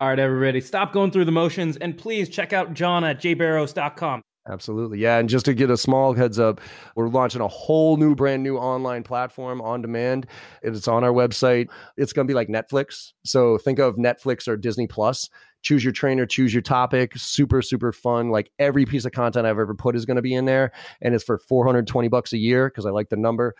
All 0.00 0.08
right, 0.08 0.18
everybody, 0.18 0.60
stop 0.60 0.92
going 0.92 1.12
through 1.12 1.26
the 1.26 1.32
motions 1.32 1.76
and 1.76 1.96
please 1.96 2.28
check 2.28 2.52
out 2.52 2.74
John 2.74 3.04
at 3.04 3.20
jbarrows.com. 3.20 4.22
Absolutely. 4.48 4.98
Yeah. 4.98 5.18
And 5.18 5.28
just 5.28 5.44
to 5.44 5.54
get 5.54 5.70
a 5.70 5.76
small 5.76 6.14
heads 6.14 6.40
up, 6.40 6.60
we're 6.96 7.06
launching 7.06 7.40
a 7.40 7.46
whole 7.46 7.96
new, 7.96 8.16
brand 8.16 8.42
new 8.42 8.56
online 8.56 9.04
platform 9.04 9.60
on 9.60 9.82
demand. 9.82 10.26
It's 10.62 10.88
on 10.88 11.04
our 11.04 11.12
website. 11.12 11.68
It's 11.96 12.12
going 12.12 12.26
to 12.26 12.30
be 12.30 12.34
like 12.34 12.48
Netflix. 12.48 13.12
So 13.24 13.56
think 13.58 13.78
of 13.78 13.94
Netflix 13.96 14.48
or 14.48 14.56
Disney 14.56 14.88
Plus. 14.88 15.28
Choose 15.62 15.84
your 15.84 15.92
trainer, 15.92 16.26
choose 16.26 16.52
your 16.52 16.62
topic. 16.62 17.12
Super, 17.16 17.62
super 17.62 17.92
fun. 17.92 18.30
Like 18.30 18.50
every 18.58 18.84
piece 18.84 19.04
of 19.04 19.12
content 19.12 19.46
I've 19.46 19.60
ever 19.60 19.76
put 19.76 19.94
is 19.94 20.04
going 20.04 20.16
to 20.16 20.22
be 20.22 20.34
in 20.34 20.44
there. 20.44 20.72
And 21.00 21.14
it's 21.14 21.22
for 21.22 21.38
420 21.38 22.08
bucks 22.08 22.32
a 22.32 22.38
year 22.38 22.68
because 22.68 22.84
I 22.84 22.90
like 22.90 23.10
the 23.10 23.16
number. 23.16 23.54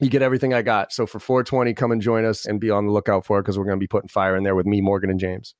You 0.00 0.08
get 0.08 0.22
everything 0.22 0.54
I 0.54 0.62
got. 0.62 0.92
So 0.92 1.06
for 1.06 1.18
420, 1.18 1.74
come 1.74 1.90
and 1.90 2.00
join 2.00 2.24
us 2.24 2.46
and 2.46 2.60
be 2.60 2.70
on 2.70 2.86
the 2.86 2.92
lookout 2.92 3.26
for 3.26 3.38
it 3.38 3.42
because 3.42 3.58
we're 3.58 3.64
going 3.64 3.78
to 3.78 3.82
be 3.82 3.88
putting 3.88 4.08
fire 4.08 4.36
in 4.36 4.44
there 4.44 4.54
with 4.54 4.66
me, 4.66 4.80
Morgan, 4.80 5.10
and 5.10 5.18
James. 5.18 5.54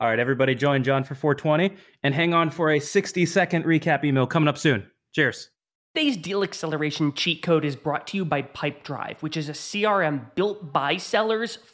All 0.00 0.08
right, 0.08 0.18
everybody 0.18 0.54
join 0.54 0.82
John 0.82 1.04
for 1.04 1.14
420 1.14 1.76
and 2.02 2.14
hang 2.14 2.32
on 2.32 2.50
for 2.50 2.70
a 2.70 2.80
60 2.80 3.26
second 3.26 3.64
recap 3.64 4.02
email 4.02 4.26
coming 4.26 4.48
up 4.48 4.58
soon. 4.58 4.90
Cheers. 5.14 5.50
Today's 5.94 6.16
deal 6.16 6.44
acceleration 6.44 7.12
cheat 7.12 7.42
code 7.42 7.64
is 7.64 7.74
brought 7.74 8.06
to 8.08 8.16
you 8.16 8.24
by 8.24 8.42
Pipedrive, 8.42 9.20
which 9.22 9.36
is 9.36 9.48
a 9.48 9.52
CRM 9.52 10.34
built 10.36 10.72
by 10.72 10.96
sellers 10.96 11.58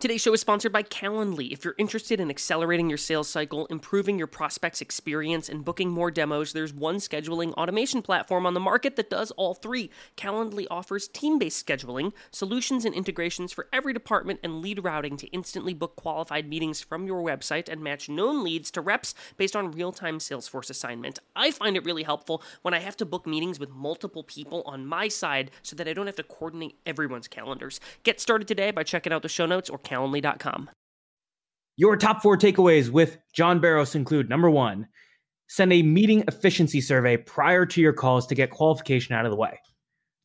Today's 0.00 0.22
show 0.22 0.32
is 0.32 0.40
sponsored 0.40 0.72
by 0.72 0.82
Calendly. 0.82 1.52
If 1.52 1.62
you're 1.62 1.74
interested 1.76 2.20
in 2.20 2.30
accelerating 2.30 2.88
your 2.88 2.96
sales 2.96 3.28
cycle, 3.28 3.66
improving 3.66 4.16
your 4.16 4.26
prospects' 4.26 4.80
experience, 4.80 5.50
and 5.50 5.62
booking 5.62 5.90
more 5.90 6.10
demos, 6.10 6.54
there's 6.54 6.72
one 6.72 6.96
scheduling 6.96 7.52
automation 7.52 8.00
platform 8.00 8.46
on 8.46 8.54
the 8.54 8.60
market 8.60 8.96
that 8.96 9.10
does 9.10 9.30
all 9.32 9.52
three. 9.52 9.90
Calendly 10.16 10.66
offers 10.70 11.06
team 11.06 11.38
based 11.38 11.66
scheduling, 11.66 12.14
solutions 12.30 12.86
and 12.86 12.94
integrations 12.94 13.52
for 13.52 13.68
every 13.74 13.92
department, 13.92 14.40
and 14.42 14.62
lead 14.62 14.82
routing 14.82 15.18
to 15.18 15.26
instantly 15.32 15.74
book 15.74 15.96
qualified 15.96 16.48
meetings 16.48 16.80
from 16.80 17.06
your 17.06 17.22
website 17.22 17.68
and 17.68 17.82
match 17.82 18.08
known 18.08 18.42
leads 18.42 18.70
to 18.70 18.80
reps 18.80 19.14
based 19.36 19.54
on 19.54 19.70
real 19.70 19.92
time 19.92 20.18
Salesforce 20.18 20.70
assignment. 20.70 21.18
I 21.36 21.50
find 21.50 21.76
it 21.76 21.84
really 21.84 22.04
helpful 22.04 22.42
when 22.62 22.72
I 22.72 22.78
have 22.78 22.96
to 22.96 23.04
book 23.04 23.26
meetings 23.26 23.60
with 23.60 23.68
multiple 23.68 24.24
people 24.24 24.62
on 24.64 24.86
my 24.86 25.08
side 25.08 25.50
so 25.62 25.76
that 25.76 25.86
I 25.86 25.92
don't 25.92 26.06
have 26.06 26.16
to 26.16 26.22
coordinate 26.22 26.78
everyone's 26.86 27.28
calendars. 27.28 27.80
Get 28.02 28.18
started 28.18 28.48
today 28.48 28.70
by 28.70 28.82
checking 28.82 29.12
out 29.12 29.20
the 29.20 29.28
show 29.28 29.44
notes 29.44 29.68
or 29.68 29.76
calendly.com. 29.90 30.70
Your 31.76 31.96
top 31.96 32.22
four 32.22 32.36
takeaways 32.36 32.90
with 32.90 33.18
John 33.32 33.60
Barrows 33.60 33.94
include 33.94 34.28
number 34.28 34.50
one, 34.50 34.86
send 35.48 35.72
a 35.72 35.82
meeting 35.82 36.24
efficiency 36.28 36.80
survey 36.80 37.16
prior 37.16 37.64
to 37.66 37.80
your 37.80 37.92
calls 37.92 38.26
to 38.26 38.34
get 38.34 38.50
qualification 38.50 39.14
out 39.14 39.24
of 39.24 39.30
the 39.30 39.36
way. 39.36 39.58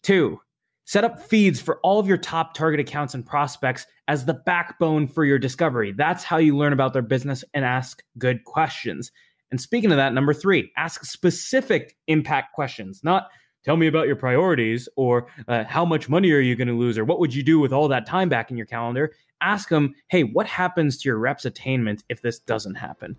Two, 0.03 0.39
set 0.85 1.03
up 1.03 1.21
feeds 1.21 1.59
for 1.59 1.79
all 1.81 1.99
of 1.99 2.07
your 2.07 2.17
top 2.17 2.53
target 2.53 2.79
accounts 2.79 3.13
and 3.13 3.25
prospects 3.25 3.87
as 4.07 4.25
the 4.25 4.33
backbone 4.33 5.07
for 5.07 5.23
your 5.23 5.39
discovery. 5.39 5.93
That's 5.97 6.23
how 6.23 6.37
you 6.37 6.57
learn 6.57 6.73
about 6.73 6.93
their 6.93 7.01
business 7.01 7.43
and 7.53 7.65
ask 7.65 8.03
good 8.17 8.43
questions. 8.43 9.11
And 9.49 9.61
speaking 9.61 9.91
of 9.91 9.97
that, 9.97 10.13
number 10.13 10.33
three, 10.33 10.71
ask 10.77 11.05
specific 11.05 11.95
impact 12.07 12.53
questions, 12.53 13.01
not 13.03 13.29
tell 13.65 13.75
me 13.75 13.87
about 13.87 14.07
your 14.07 14.15
priorities 14.15 14.87
or 14.95 15.27
uh, 15.47 15.65
how 15.65 15.83
much 15.83 16.07
money 16.07 16.31
are 16.31 16.39
you 16.39 16.55
going 16.55 16.67
to 16.67 16.77
lose 16.77 16.97
or 16.97 17.03
what 17.03 17.19
would 17.19 17.33
you 17.33 17.43
do 17.43 17.59
with 17.59 17.73
all 17.73 17.87
that 17.89 18.05
time 18.05 18.29
back 18.29 18.51
in 18.51 18.57
your 18.57 18.67
calendar 18.67 19.11
ask 19.41 19.69
them, 19.69 19.93
hey, 20.07 20.23
what 20.23 20.47
happens 20.47 20.97
to 20.97 21.09
your 21.09 21.17
rep's 21.17 21.45
attainment 21.45 22.03
if 22.09 22.21
this 22.21 22.39
doesn't 22.39 22.75
happen? 22.75 23.15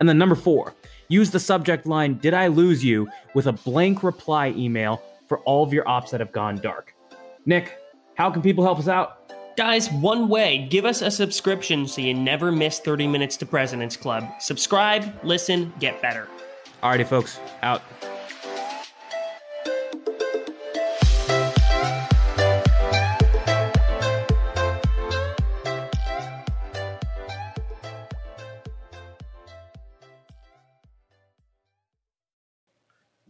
And 0.00 0.08
then 0.08 0.18
number 0.18 0.34
four, 0.34 0.74
use 1.08 1.30
the 1.30 1.40
subject 1.40 1.86
line, 1.86 2.18
Did 2.18 2.34
I 2.34 2.48
lose 2.48 2.84
you? 2.84 3.08
with 3.34 3.46
a 3.46 3.52
blank 3.52 4.02
reply 4.02 4.48
email 4.48 5.02
for 5.28 5.38
all 5.40 5.62
of 5.62 5.72
your 5.72 5.88
ops 5.88 6.10
that 6.10 6.20
have 6.20 6.32
gone 6.32 6.56
dark. 6.56 6.94
Nick, 7.46 7.78
how 8.14 8.30
can 8.30 8.42
people 8.42 8.64
help 8.64 8.78
us 8.78 8.88
out? 8.88 9.32
Guys, 9.56 9.90
one 9.90 10.28
way 10.28 10.66
give 10.68 10.84
us 10.84 11.00
a 11.00 11.10
subscription 11.10 11.86
so 11.86 12.00
you 12.00 12.12
never 12.12 12.50
miss 12.50 12.80
30 12.80 13.06
Minutes 13.06 13.36
to 13.38 13.46
President's 13.46 13.96
Club. 13.96 14.24
Subscribe, 14.40 15.14
listen, 15.22 15.72
get 15.78 16.02
better. 16.02 16.28
Alrighty, 16.82 17.06
folks, 17.06 17.38
out. 17.62 17.82